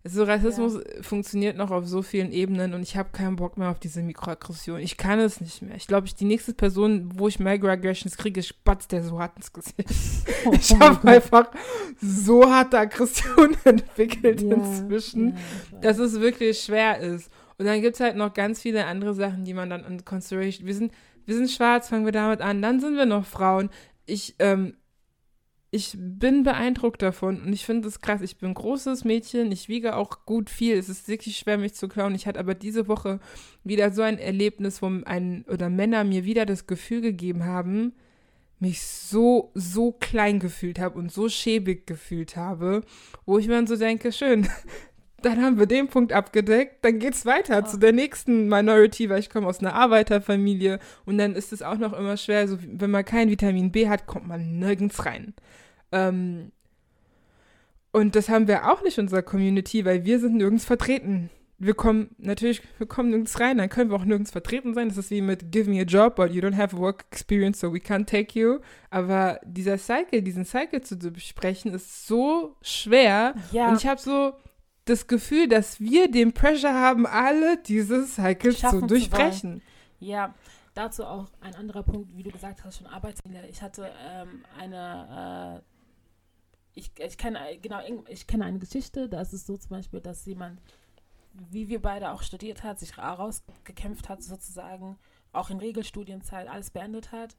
[0.02, 3.78] so Rassismus funktioniert noch auf so vielen Ebenen und ich habe keinen Bock mehr auf
[3.78, 4.80] diese Mikroaggression.
[4.80, 5.76] Ich kann es nicht mehr.
[5.76, 9.52] Ich glaube, ich die nächste Person, wo ich Microaggressions kriege, spatzt der so hart ins
[9.52, 9.76] Gesicht.
[10.46, 11.04] Oh, Ich mein habe Gott.
[11.06, 11.50] einfach
[12.00, 15.36] so harte Aggression entwickelt Ja, inzwischen
[15.72, 17.30] ja, dass es wirklich schwer ist.
[17.60, 20.66] Und dann gibt es halt noch ganz viele andere Sachen, die man dann in Consideration.
[20.66, 20.94] Wir sind,
[21.26, 22.62] wir sind schwarz, fangen wir damit an.
[22.62, 23.68] Dann sind wir noch Frauen.
[24.06, 24.78] Ich, ähm,
[25.70, 28.22] ich bin beeindruckt davon und ich finde es krass.
[28.22, 30.78] Ich bin ein großes Mädchen, ich wiege auch gut viel.
[30.78, 32.14] Es ist wirklich schwer, mich zu klauen.
[32.14, 33.20] Ich hatte aber diese Woche
[33.62, 37.92] wieder so ein Erlebnis, wo ein oder Männer mir wieder das Gefühl gegeben haben,
[38.58, 42.84] mich so, so klein gefühlt habe und so schäbig gefühlt habe,
[43.26, 44.48] wo ich mir dann so denke, schön,
[45.22, 47.66] dann haben wir den Punkt abgedeckt, dann geht's weiter Oh.
[47.68, 51.78] zu der nächsten Minority, weil ich komme aus einer Arbeiterfamilie und dann ist es auch
[51.78, 55.34] noch immer schwer, so, wenn man kein Vitamin B hat, kommt man nirgends rein.
[55.92, 56.52] Ähm,
[57.92, 61.30] und das haben wir auch nicht in unserer Community, weil wir sind nirgends vertreten.
[61.62, 64.88] Wir kommen, natürlich, wir kommen nirgends rein, dann können wir auch nirgends vertreten sein.
[64.88, 67.70] Das ist wie mit Give me a job, but you don't have work experience, so
[67.74, 68.60] we can't take you.
[68.88, 73.34] Aber dieser Cycle, diesen Cycle zu besprechen, ist so schwer.
[73.52, 74.32] Ja, Und ich habe so
[74.84, 79.62] das Gefühl, dass wir den Pressure haben, alle diese Cycles Schaffen zu zu durchbrechen.
[79.98, 80.34] Ja,
[80.74, 83.46] dazu auch ein anderer Punkt, wie du gesagt hast, schon Arbeitsstelle.
[83.48, 89.32] Ich hatte ähm, eine, äh, ich, ich kenne genau, ich kenne eine Geschichte, da ist
[89.32, 90.60] es so zum Beispiel, dass jemand,
[91.32, 94.98] wie wir beide auch studiert hat, sich rausgekämpft hat sozusagen,
[95.32, 97.36] auch in Regelstudienzeit alles beendet hat.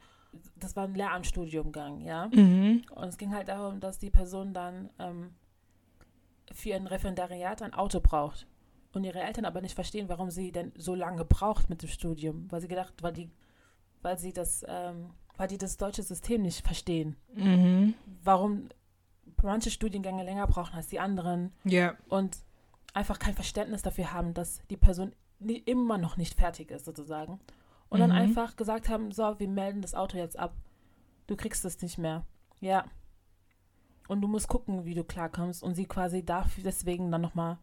[0.56, 2.28] Das war ein Lehramtsstudiumgang, ja.
[2.28, 2.84] Mhm.
[2.92, 5.34] Und es ging halt darum, dass die Person dann ähm,
[6.54, 8.48] für ein Referendariat ein Auto braucht.
[8.94, 12.52] Und ihre Eltern aber nicht verstehen, warum sie denn so lange braucht mit dem Studium.
[12.52, 13.30] Weil sie gedacht, weil die,
[14.02, 17.16] weil sie das, ähm, weil die das deutsche System nicht verstehen.
[17.34, 17.94] Mhm.
[18.24, 18.68] Warum
[19.42, 21.96] manche Studiengänge länger brauchen als die anderen Ja.
[22.10, 22.38] und
[22.94, 25.14] einfach kein Verständnis dafür haben, dass die Person
[25.66, 27.40] immer noch nicht fertig ist, sozusagen.
[27.90, 28.16] Und dann Mhm.
[28.18, 30.54] einfach gesagt haben, so, wir melden das Auto jetzt ab.
[31.28, 32.26] Du kriegst es nicht mehr.
[32.60, 32.86] Ja.
[34.12, 35.64] Und du musst gucken, wie du klarkommst.
[35.64, 37.58] Und sie quasi dafür deswegen dann nochmal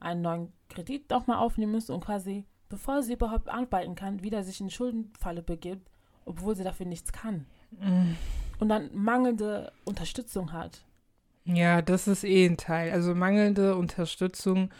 [0.00, 4.62] einen neuen Kredit nochmal aufnehmen müssen und quasi, bevor sie überhaupt arbeiten kann, wieder sich
[4.62, 5.90] in Schuldenfalle begibt,
[6.24, 7.44] obwohl sie dafür nichts kann.
[7.78, 8.16] Mhm.
[8.58, 10.86] Und dann mangelnde Unterstützung hat.
[11.44, 12.92] Ja, das ist eh ein Teil.
[12.92, 14.70] Also mangelnde Unterstützung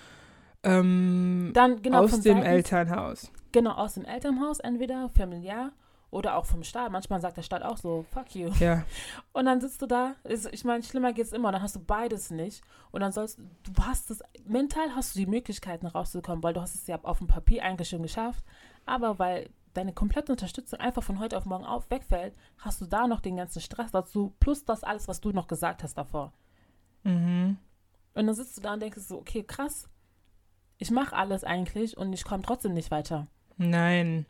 [0.62, 3.30] ähm, Dann genau aus dem seitens- Elternhaus.
[3.52, 5.72] Genau, aus dem Elternhaus entweder, familiär
[6.10, 6.90] oder auch vom Staat.
[6.92, 8.50] Manchmal sagt der Staat auch so, fuck you.
[8.58, 8.84] Ja.
[9.32, 12.30] Und dann sitzt du da, ist, ich meine, schlimmer geht's immer, dann hast du beides
[12.30, 12.62] nicht.
[12.90, 16.74] Und dann sollst du hast es, mental hast du die Möglichkeiten rauszukommen, weil du hast
[16.74, 18.44] es ja auf dem Papier eigentlich schon geschafft.
[18.86, 23.06] Aber weil deine komplette Unterstützung einfach von heute auf morgen auf wegfällt, hast du da
[23.06, 26.32] noch den ganzen Stress dazu, plus das alles, was du noch gesagt hast davor.
[27.04, 27.56] Mhm.
[28.14, 29.88] Und dann sitzt du da und denkst so, okay, krass,
[30.78, 33.28] ich mache alles eigentlich und ich komme trotzdem nicht weiter.
[33.58, 34.26] Nein.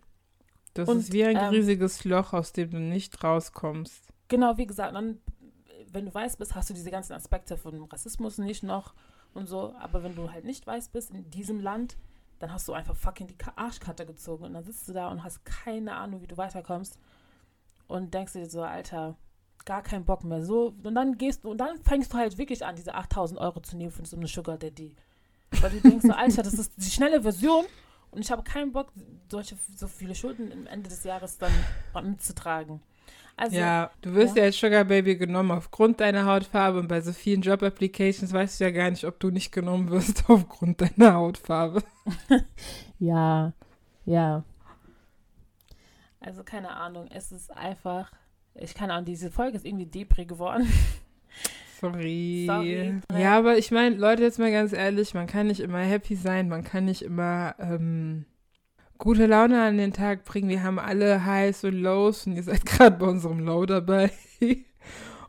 [0.75, 4.03] Das Und, ist wie ein ähm, riesiges Loch, aus dem du nicht rauskommst.
[4.29, 5.19] Genau, wie gesagt, dann,
[5.93, 8.95] wenn du weiß bist, hast du diese ganzen Aspekte von Rassismus nicht noch
[9.35, 9.75] und so.
[9.81, 11.97] Aber wenn du halt nicht weiß bist in diesem Land,
[12.39, 15.25] dann hast du einfach fucking die Ka- Arschkarte gezogen und dann sitzt du da und
[15.25, 16.99] hast keine Ahnung, wie du weiterkommst
[17.89, 19.17] und denkst dir so, Alter,
[19.65, 20.43] gar keinen Bock mehr.
[20.45, 23.61] So, und dann gehst du und dann fängst du halt wirklich an, diese 8000 Euro
[23.61, 24.95] zu nehmen für so eine Sugar Daddy.
[25.61, 27.65] Weil du denkst so, Alter, das ist die schnelle Version
[28.13, 28.93] und ich habe keinen Bock,
[29.29, 31.53] solche, so viele Schulden am Ende des Jahres dann
[32.03, 32.81] mitzutragen.
[33.37, 34.43] Also, ja, du wirst ja.
[34.43, 38.65] ja als Sugar Baby genommen aufgrund deiner Hautfarbe und bei so vielen Job-Applications weißt du
[38.65, 41.83] ja gar nicht, ob du nicht genommen wirst aufgrund deiner Hautfarbe.
[43.03, 43.55] Ja,
[44.05, 44.45] ja.
[46.21, 48.13] Also keine Ahnung, es ist einfach,
[48.55, 50.71] ich keine Ahnung, diese Folge ist irgendwie Depri geworden.
[51.81, 52.45] Sorry.
[52.47, 53.01] Sorry.
[53.13, 56.49] Ja, aber ich meine, Leute, jetzt mal ganz ehrlich, man kann nicht immer happy sein,
[56.49, 58.27] man kann nicht immer ähm,
[58.99, 60.51] gute Laune an den Tag bringen.
[60.51, 64.11] Wir haben alle Highs und Lows und ihr seid gerade bei unserem Low dabei.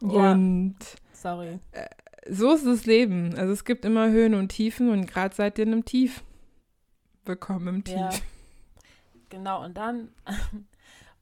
[0.02, 0.98] und ja.
[1.14, 1.60] sorry.
[1.72, 1.88] Äh,
[2.30, 3.34] so ist das Leben.
[3.36, 6.22] Also es gibt immer Höhen und Tiefen und gerade seid ihr in einem Tief.
[7.26, 7.96] Willkommen im Tief.
[7.96, 8.10] Ja.
[9.30, 10.10] Genau, und dann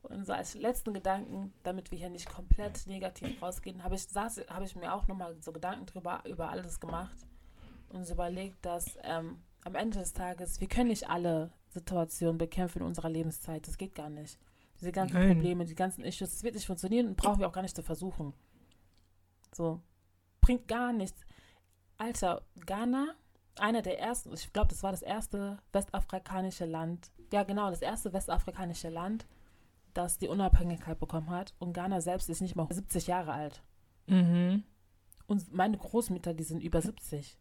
[0.10, 4.64] Und so als letzten Gedanken, damit wir hier nicht komplett negativ rausgehen, habe ich, hab
[4.64, 7.16] ich mir auch nochmal so Gedanken drüber, über alles gemacht
[7.90, 12.80] und so überlegt, dass ähm, am Ende des Tages, wir können nicht alle Situationen bekämpfen
[12.80, 13.68] in unserer Lebenszeit.
[13.68, 14.40] Das geht gar nicht.
[14.80, 15.34] Diese ganzen Nein.
[15.36, 17.84] Probleme, die ganzen Issues, das wird nicht funktionieren und brauchen wir auch gar nicht zu
[17.84, 18.34] versuchen.
[19.54, 19.82] So.
[20.42, 21.22] Bringt gar nichts.
[21.98, 23.14] Alter, Ghana,
[23.60, 27.12] einer der ersten, ich glaube, das war das erste westafrikanische Land.
[27.32, 29.28] Ja, genau, das erste westafrikanische Land,
[29.94, 31.54] das die Unabhängigkeit bekommen hat.
[31.60, 33.64] Und Ghana selbst ist nicht mal 70 Jahre alt.
[34.08, 34.64] Mhm.
[35.28, 37.38] Und meine Großmütter, die sind über 70.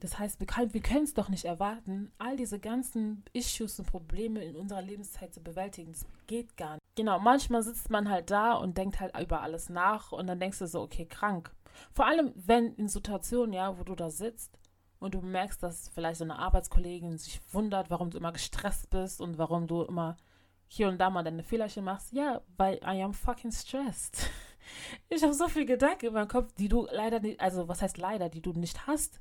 [0.00, 4.42] Das heißt, wir, wir können es doch nicht erwarten, all diese ganzen Issues und Probleme
[4.44, 5.92] in unserer Lebenszeit zu bewältigen.
[5.92, 6.82] Das geht gar nicht.
[6.96, 10.58] Genau, manchmal sitzt man halt da und denkt halt über alles nach und dann denkst
[10.58, 11.54] du so, okay, krank.
[11.92, 14.58] Vor allem, wenn in Situationen, ja, wo du da sitzt
[14.98, 19.20] und du merkst, dass vielleicht so eine Arbeitskollegin sich wundert, warum du immer gestresst bist
[19.20, 20.16] und warum du immer
[20.74, 24.30] hier und da mal deine Fehlerchen machst, ja, weil I am fucking stressed.
[25.08, 27.98] Ich habe so viel Gedanken in meinem Kopf, die du leider nicht, also was heißt
[27.98, 29.20] leider, die du nicht hast,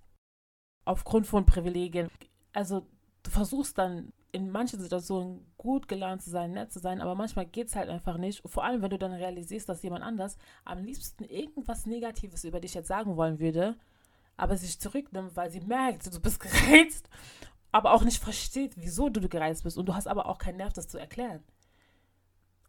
[0.85, 2.09] aufgrund von Privilegien.
[2.53, 2.85] Also
[3.23, 7.47] du versuchst dann in manchen Situationen gut gelernt zu sein, nett zu sein, aber manchmal
[7.47, 8.43] geht es halt einfach nicht.
[8.45, 12.75] Vor allem, wenn du dann realisierst, dass jemand anders am liebsten irgendwas Negatives über dich
[12.75, 13.75] jetzt sagen wollen würde,
[14.37, 17.09] aber sich zurücknimmt, weil sie merkt, du bist gereizt
[17.71, 20.73] aber auch nicht versteht, wieso du gereist bist und du hast aber auch keinen Nerv,
[20.73, 21.43] das zu erklären.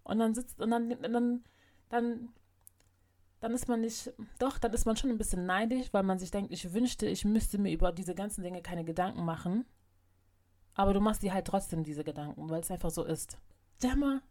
[0.04, 1.44] Und dann sitzt und dann dann
[1.88, 2.28] dann
[3.40, 6.30] dann ist man nicht, doch, dann ist man schon ein bisschen neidisch, weil man sich
[6.30, 9.64] denkt, ich wünschte, ich müsste mir über diese ganzen Dinge keine Gedanken machen.
[10.74, 13.38] Aber du machst dir halt trotzdem diese Gedanken, weil es einfach so ist.
[13.82, 14.22] Jammer,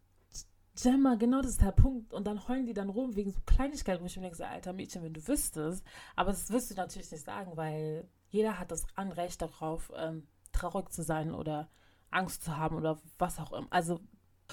[0.78, 2.14] Jammer, genau das ist der Punkt.
[2.14, 5.04] Und dann heulen die dann rum wegen so Kleinigkeiten, wo ich mir denke, alter Mädchen,
[5.04, 5.86] wenn du wüsstest.
[6.16, 10.26] Aber das wirst du natürlich nicht sagen, weil jeder hat das Anrecht darauf, ähm,
[10.62, 11.70] traurig zu sein oder
[12.10, 13.68] Angst zu haben oder was auch immer.
[13.70, 14.00] Also,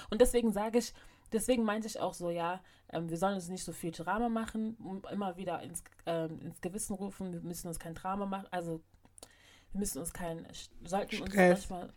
[0.09, 0.93] und deswegen sage ich,
[1.31, 4.77] deswegen meinte ich auch so, ja, ähm, wir sollen uns nicht so viel Drama machen,
[5.11, 8.81] immer wieder ins, ähm, ins Gewissen rufen, wir müssen uns kein Drama machen, also
[9.71, 10.47] wir müssen uns kein,
[10.83, 11.59] sollten Stress.
[11.59, 11.93] uns manchmal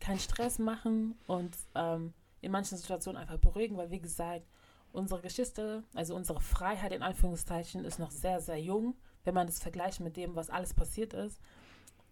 [0.00, 4.46] keinen Stress machen und ähm, in manchen Situationen einfach beruhigen, weil wie gesagt,
[4.92, 9.60] unsere Geschichte, also unsere Freiheit in Anführungszeichen, ist noch sehr, sehr jung, wenn man das
[9.60, 11.40] vergleicht mit dem, was alles passiert ist.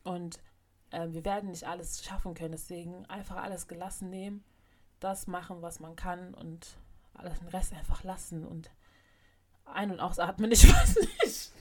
[0.05, 0.41] Und
[0.93, 2.53] äh, wir werden nicht alles schaffen können.
[2.53, 4.45] Deswegen einfach alles gelassen nehmen,
[5.01, 6.77] das machen, was man kann und
[7.15, 8.71] alles den Rest einfach lassen und
[9.65, 10.53] ein- und ausatmen.
[10.53, 11.53] Ich weiß nicht.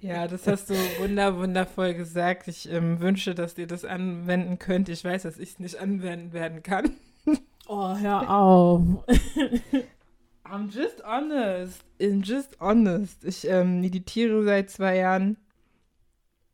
[0.00, 2.48] Ja, das hast du wunder, wundervoll gesagt.
[2.48, 4.88] Ich ähm, wünsche, dass ihr das anwenden könnt.
[4.88, 6.90] Ich weiß, dass ich es nicht anwenden werden kann.
[7.68, 8.80] Oh, hör auf.
[10.44, 11.84] I'm just honest.
[12.00, 13.24] I'm just honest.
[13.24, 15.36] Ich ähm, meditiere seit zwei Jahren.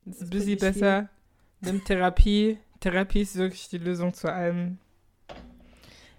[0.05, 1.09] Das ist ein bisschen besser.
[1.61, 2.59] Nimm Therapie.
[2.81, 4.79] Therapie ist wirklich die Lösung zu allem.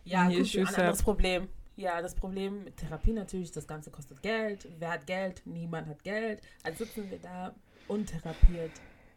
[0.05, 1.49] Ja, gut, ein anderes Problem.
[1.75, 4.67] Ja, das Problem mit Therapie natürlich, das Ganze kostet Geld.
[4.79, 5.41] Wer hat Geld?
[5.45, 6.41] Niemand hat Geld.
[6.63, 7.53] Also sitzen wir da
[7.87, 8.71] untherapiert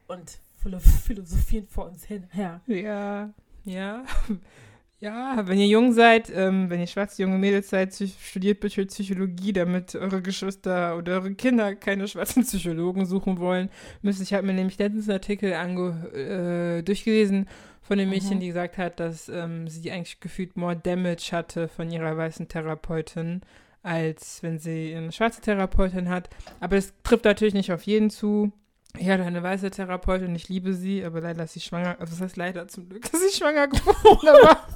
[0.09, 0.39] und
[1.05, 2.25] philosophieren vor uns hin.
[2.35, 3.31] Ja, ja.
[3.65, 4.05] ja.
[4.99, 9.53] Ja, wenn ihr jung seid, ähm, wenn ihr schwarze junge Mädels seid, studiert bitte Psychologie,
[9.53, 13.69] damit eure Geschwister oder eure Kinder keine schwarzen Psychologen suchen wollen.
[14.01, 17.47] Müsste ich habe mir nämlich letztens einen Artikel ange, äh, durchgelesen
[17.83, 18.41] von dem Mädchen, mhm.
[18.41, 23.43] die gesagt hat, dass ähm, sie eigentlich gefühlt more Damage hatte von ihrer weißen Therapeutin,
[23.83, 26.31] als wenn sie eine schwarze Therapeutin hat.
[26.59, 28.51] Aber das trifft natürlich nicht auf jeden zu.
[28.99, 31.97] Ich hatte eine weiße Therapeutin, ich liebe sie, aber leider ist sie schwanger.
[31.99, 34.29] Also das heißt leider zum Glück ist sie schwanger geworden.
[34.29, 34.67] Aber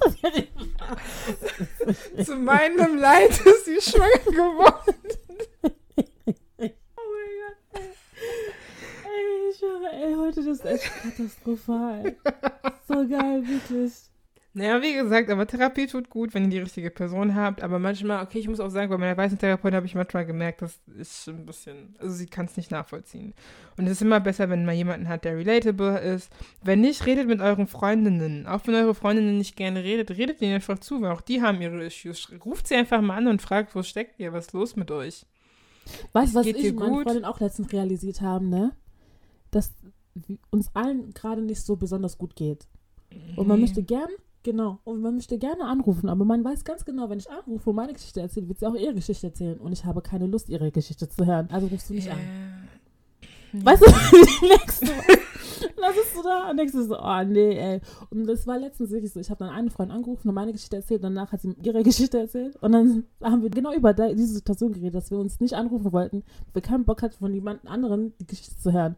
[2.23, 4.95] zu meinem Leid ist sie schwanger geworden.
[5.63, 5.69] oh
[6.57, 6.71] mein
[7.39, 7.81] Gott.
[9.05, 12.15] Ey, ich höre, ey, heute das ist echt katastrophal.
[12.87, 14.10] so geil, wirklich.
[14.53, 17.63] Naja, wie gesagt, aber Therapie tut gut, wenn ihr die richtige Person habt.
[17.63, 20.61] Aber manchmal, okay, ich muss auch sagen, bei meiner weißen Therapeutin habe ich manchmal gemerkt,
[20.61, 23.33] das ist ein bisschen, also sie kann es nicht nachvollziehen.
[23.77, 26.29] Und es ist immer besser, wenn man jemanden hat, der relatable ist.
[26.61, 28.45] Wenn nicht, redet mit euren Freundinnen.
[28.45, 31.61] Auch wenn eure Freundinnen nicht gerne redet, redet ihnen einfach zu, weil auch die haben
[31.61, 32.29] ihre Issues.
[32.43, 35.25] Ruft sie einfach mal an und fragt, wo steckt ihr, was ist los mit euch?
[36.11, 38.73] Weißt du, was ich und meine Freundin auch letztens realisiert haben, ne?
[39.49, 39.71] Dass
[40.49, 42.67] uns allen gerade nicht so besonders gut geht.
[43.37, 44.09] Und man möchte gern
[44.43, 44.79] Genau.
[44.83, 47.93] Und man möchte gerne anrufen, aber man weiß ganz genau, wenn ich anrufe und meine
[47.93, 49.59] Geschichte erzähle, wird sie auch ihre Geschichte erzählen.
[49.59, 51.47] Und ich habe keine Lust, ihre Geschichte zu hören.
[51.51, 52.13] Also rufst du nicht Ja.
[52.13, 52.19] an.
[53.53, 53.85] Weißt du,
[54.47, 54.85] denkst du?
[55.79, 57.81] Dann sitzt du da und denkst du so, oh nee, ey.
[58.09, 60.77] Und das war letztens wirklich so, ich habe dann eine Freundin angerufen und meine Geschichte
[60.77, 64.71] erzählt, danach hat sie ihre Geschichte erzählt und dann haben wir genau über diese Situation
[64.73, 68.13] geredet, dass wir uns nicht anrufen wollten, weil wir keinen Bock hatten, von jemand anderen
[68.19, 68.95] die Geschichte zu hören.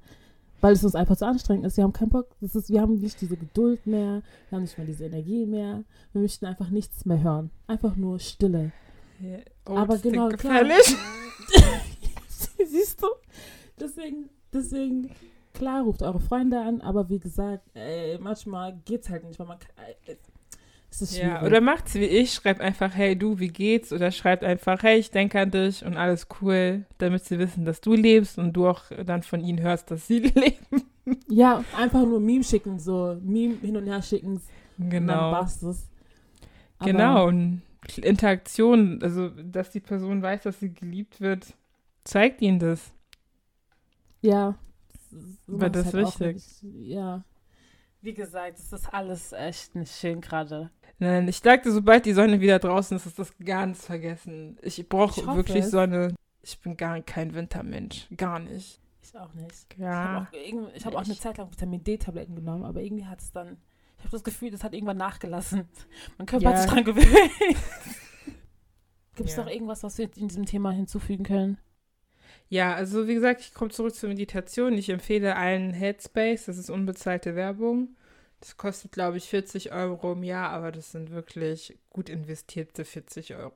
[0.64, 1.76] Weil es uns einfach zu anstrengend ist.
[1.76, 2.38] Wir haben keinen Bock.
[2.40, 5.84] Das ist, wir haben nicht diese Geduld mehr, wir haben nicht mehr diese Energie mehr.
[6.14, 7.52] Wir möchten einfach nichts mehr hören.
[7.68, 8.72] Einfach nur Stille.
[9.20, 9.40] Ja.
[9.66, 10.64] Aber Oats genau, sind klar.
[10.64, 10.96] gefährlich.
[12.66, 13.08] Siehst du?
[13.78, 15.10] Deswegen, deswegen,
[15.54, 19.58] klar, ruft eure Freunde an, aber wie gesagt, ey, manchmal geht's halt nicht, weil man
[20.06, 20.16] äh,
[21.02, 21.42] ist schwierig.
[21.42, 23.92] Ja, oder macht's wie ich, schreibt einfach, hey du, wie geht's?
[23.92, 27.82] Oder schreibt einfach, hey, ich denke an dich und alles cool, damit sie wissen, dass
[27.82, 30.84] du lebst und du auch dann von ihnen hörst, dass sie leben.
[31.30, 34.42] ja, einfach nur Meme schicken, so Meme hin und her schicken, und
[34.78, 35.42] dann Genau.
[35.44, 35.88] es.
[36.80, 37.62] Aber Genau, und
[37.98, 41.54] Interaktion, also dass die Person weiß, dass sie geliebt wird,
[42.04, 42.92] zeigt ihnen das.
[44.22, 44.56] Ja.
[45.48, 46.36] so Weil das halt wichtig.
[46.36, 46.90] nicht.
[46.90, 47.24] Ja.
[48.04, 50.70] Wie gesagt, es ist alles echt nicht schön gerade.
[51.00, 54.58] Nein, ich sagte, sobald die Sonne wieder draußen ist, ist das ganz vergessen.
[54.62, 55.72] Ich brauche Ich wirklich es.
[55.72, 56.14] Sonne.
[56.42, 58.08] Ich bin gar kein Wintermensch.
[58.16, 58.80] Gar nicht.
[59.02, 59.54] Ich auch nicht.
[59.74, 60.28] Ich Ja.
[60.28, 63.22] habe auch, ich hab auch eine Ich- Zeit lang Vitamin D-Tabletten genommen, aber irgendwie hat
[63.22, 63.58] es dann,
[63.98, 65.68] ich habe das Gefühl, das hat irgendwann nachgelassen.
[66.18, 66.50] Mein Körper Ja.
[66.52, 67.08] hat sich dran gewöhnt.
[69.16, 69.44] Gibt es Ja.
[69.44, 71.58] noch irgendwas, was wir in diesem Thema hinzufügen können?
[72.50, 74.78] Ja, also wie gesagt, ich komme zurück zur Meditation.
[74.78, 76.46] Ich empfehle allen Headspace.
[76.46, 77.96] Das ist unbezahlte Werbung.
[78.40, 83.36] Das kostet, glaube ich, 40 Euro im Jahr, aber das sind wirklich gut investierte 40
[83.36, 83.54] Euro.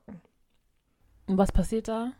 [1.28, 2.13] Und was passiert da?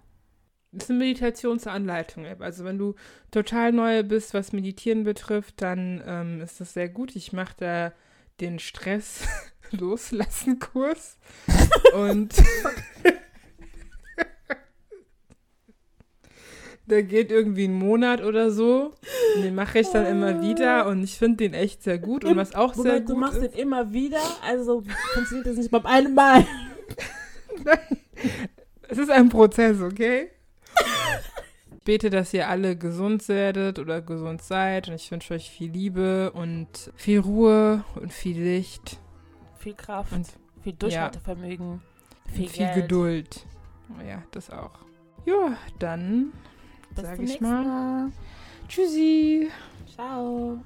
[0.74, 2.42] Das ist eine Meditationsanleitung-App.
[2.42, 2.96] Also wenn du
[3.32, 7.16] total neu bist, was Meditieren betrifft, dann ähm, ist das sehr gut.
[7.16, 7.94] Ich mache da
[8.42, 9.22] den Stress
[9.72, 11.18] loslassen Kurs
[11.94, 12.36] und
[16.88, 18.94] der geht irgendwie einen Monat oder so.
[19.36, 22.26] Und den mache ich dann immer wieder und ich finde den echt sehr gut.
[22.26, 24.84] Und was auch sehr Moment, gut du machst ist, den immer wieder, also
[25.14, 26.46] funktioniert das nicht beim einen Mal.
[28.90, 30.30] Es ist ein Prozess, okay?
[31.76, 35.72] Ich bete, dass ihr alle gesund werdet oder gesund seid und ich wünsche euch viel
[35.72, 38.98] Liebe und viel Ruhe und viel Licht
[39.60, 40.28] Viel Kraft, und
[40.64, 41.82] viel Durchhaltevermögen,
[42.34, 42.76] viel, viel, Geld.
[42.76, 43.46] Geduld.
[44.08, 44.80] Ja, das auch.
[45.26, 46.32] Ja, dann
[46.98, 48.12] Bis sage zum ich nächsten mal Mal.
[48.68, 49.50] Tschüssi.
[49.96, 50.60] Ciao.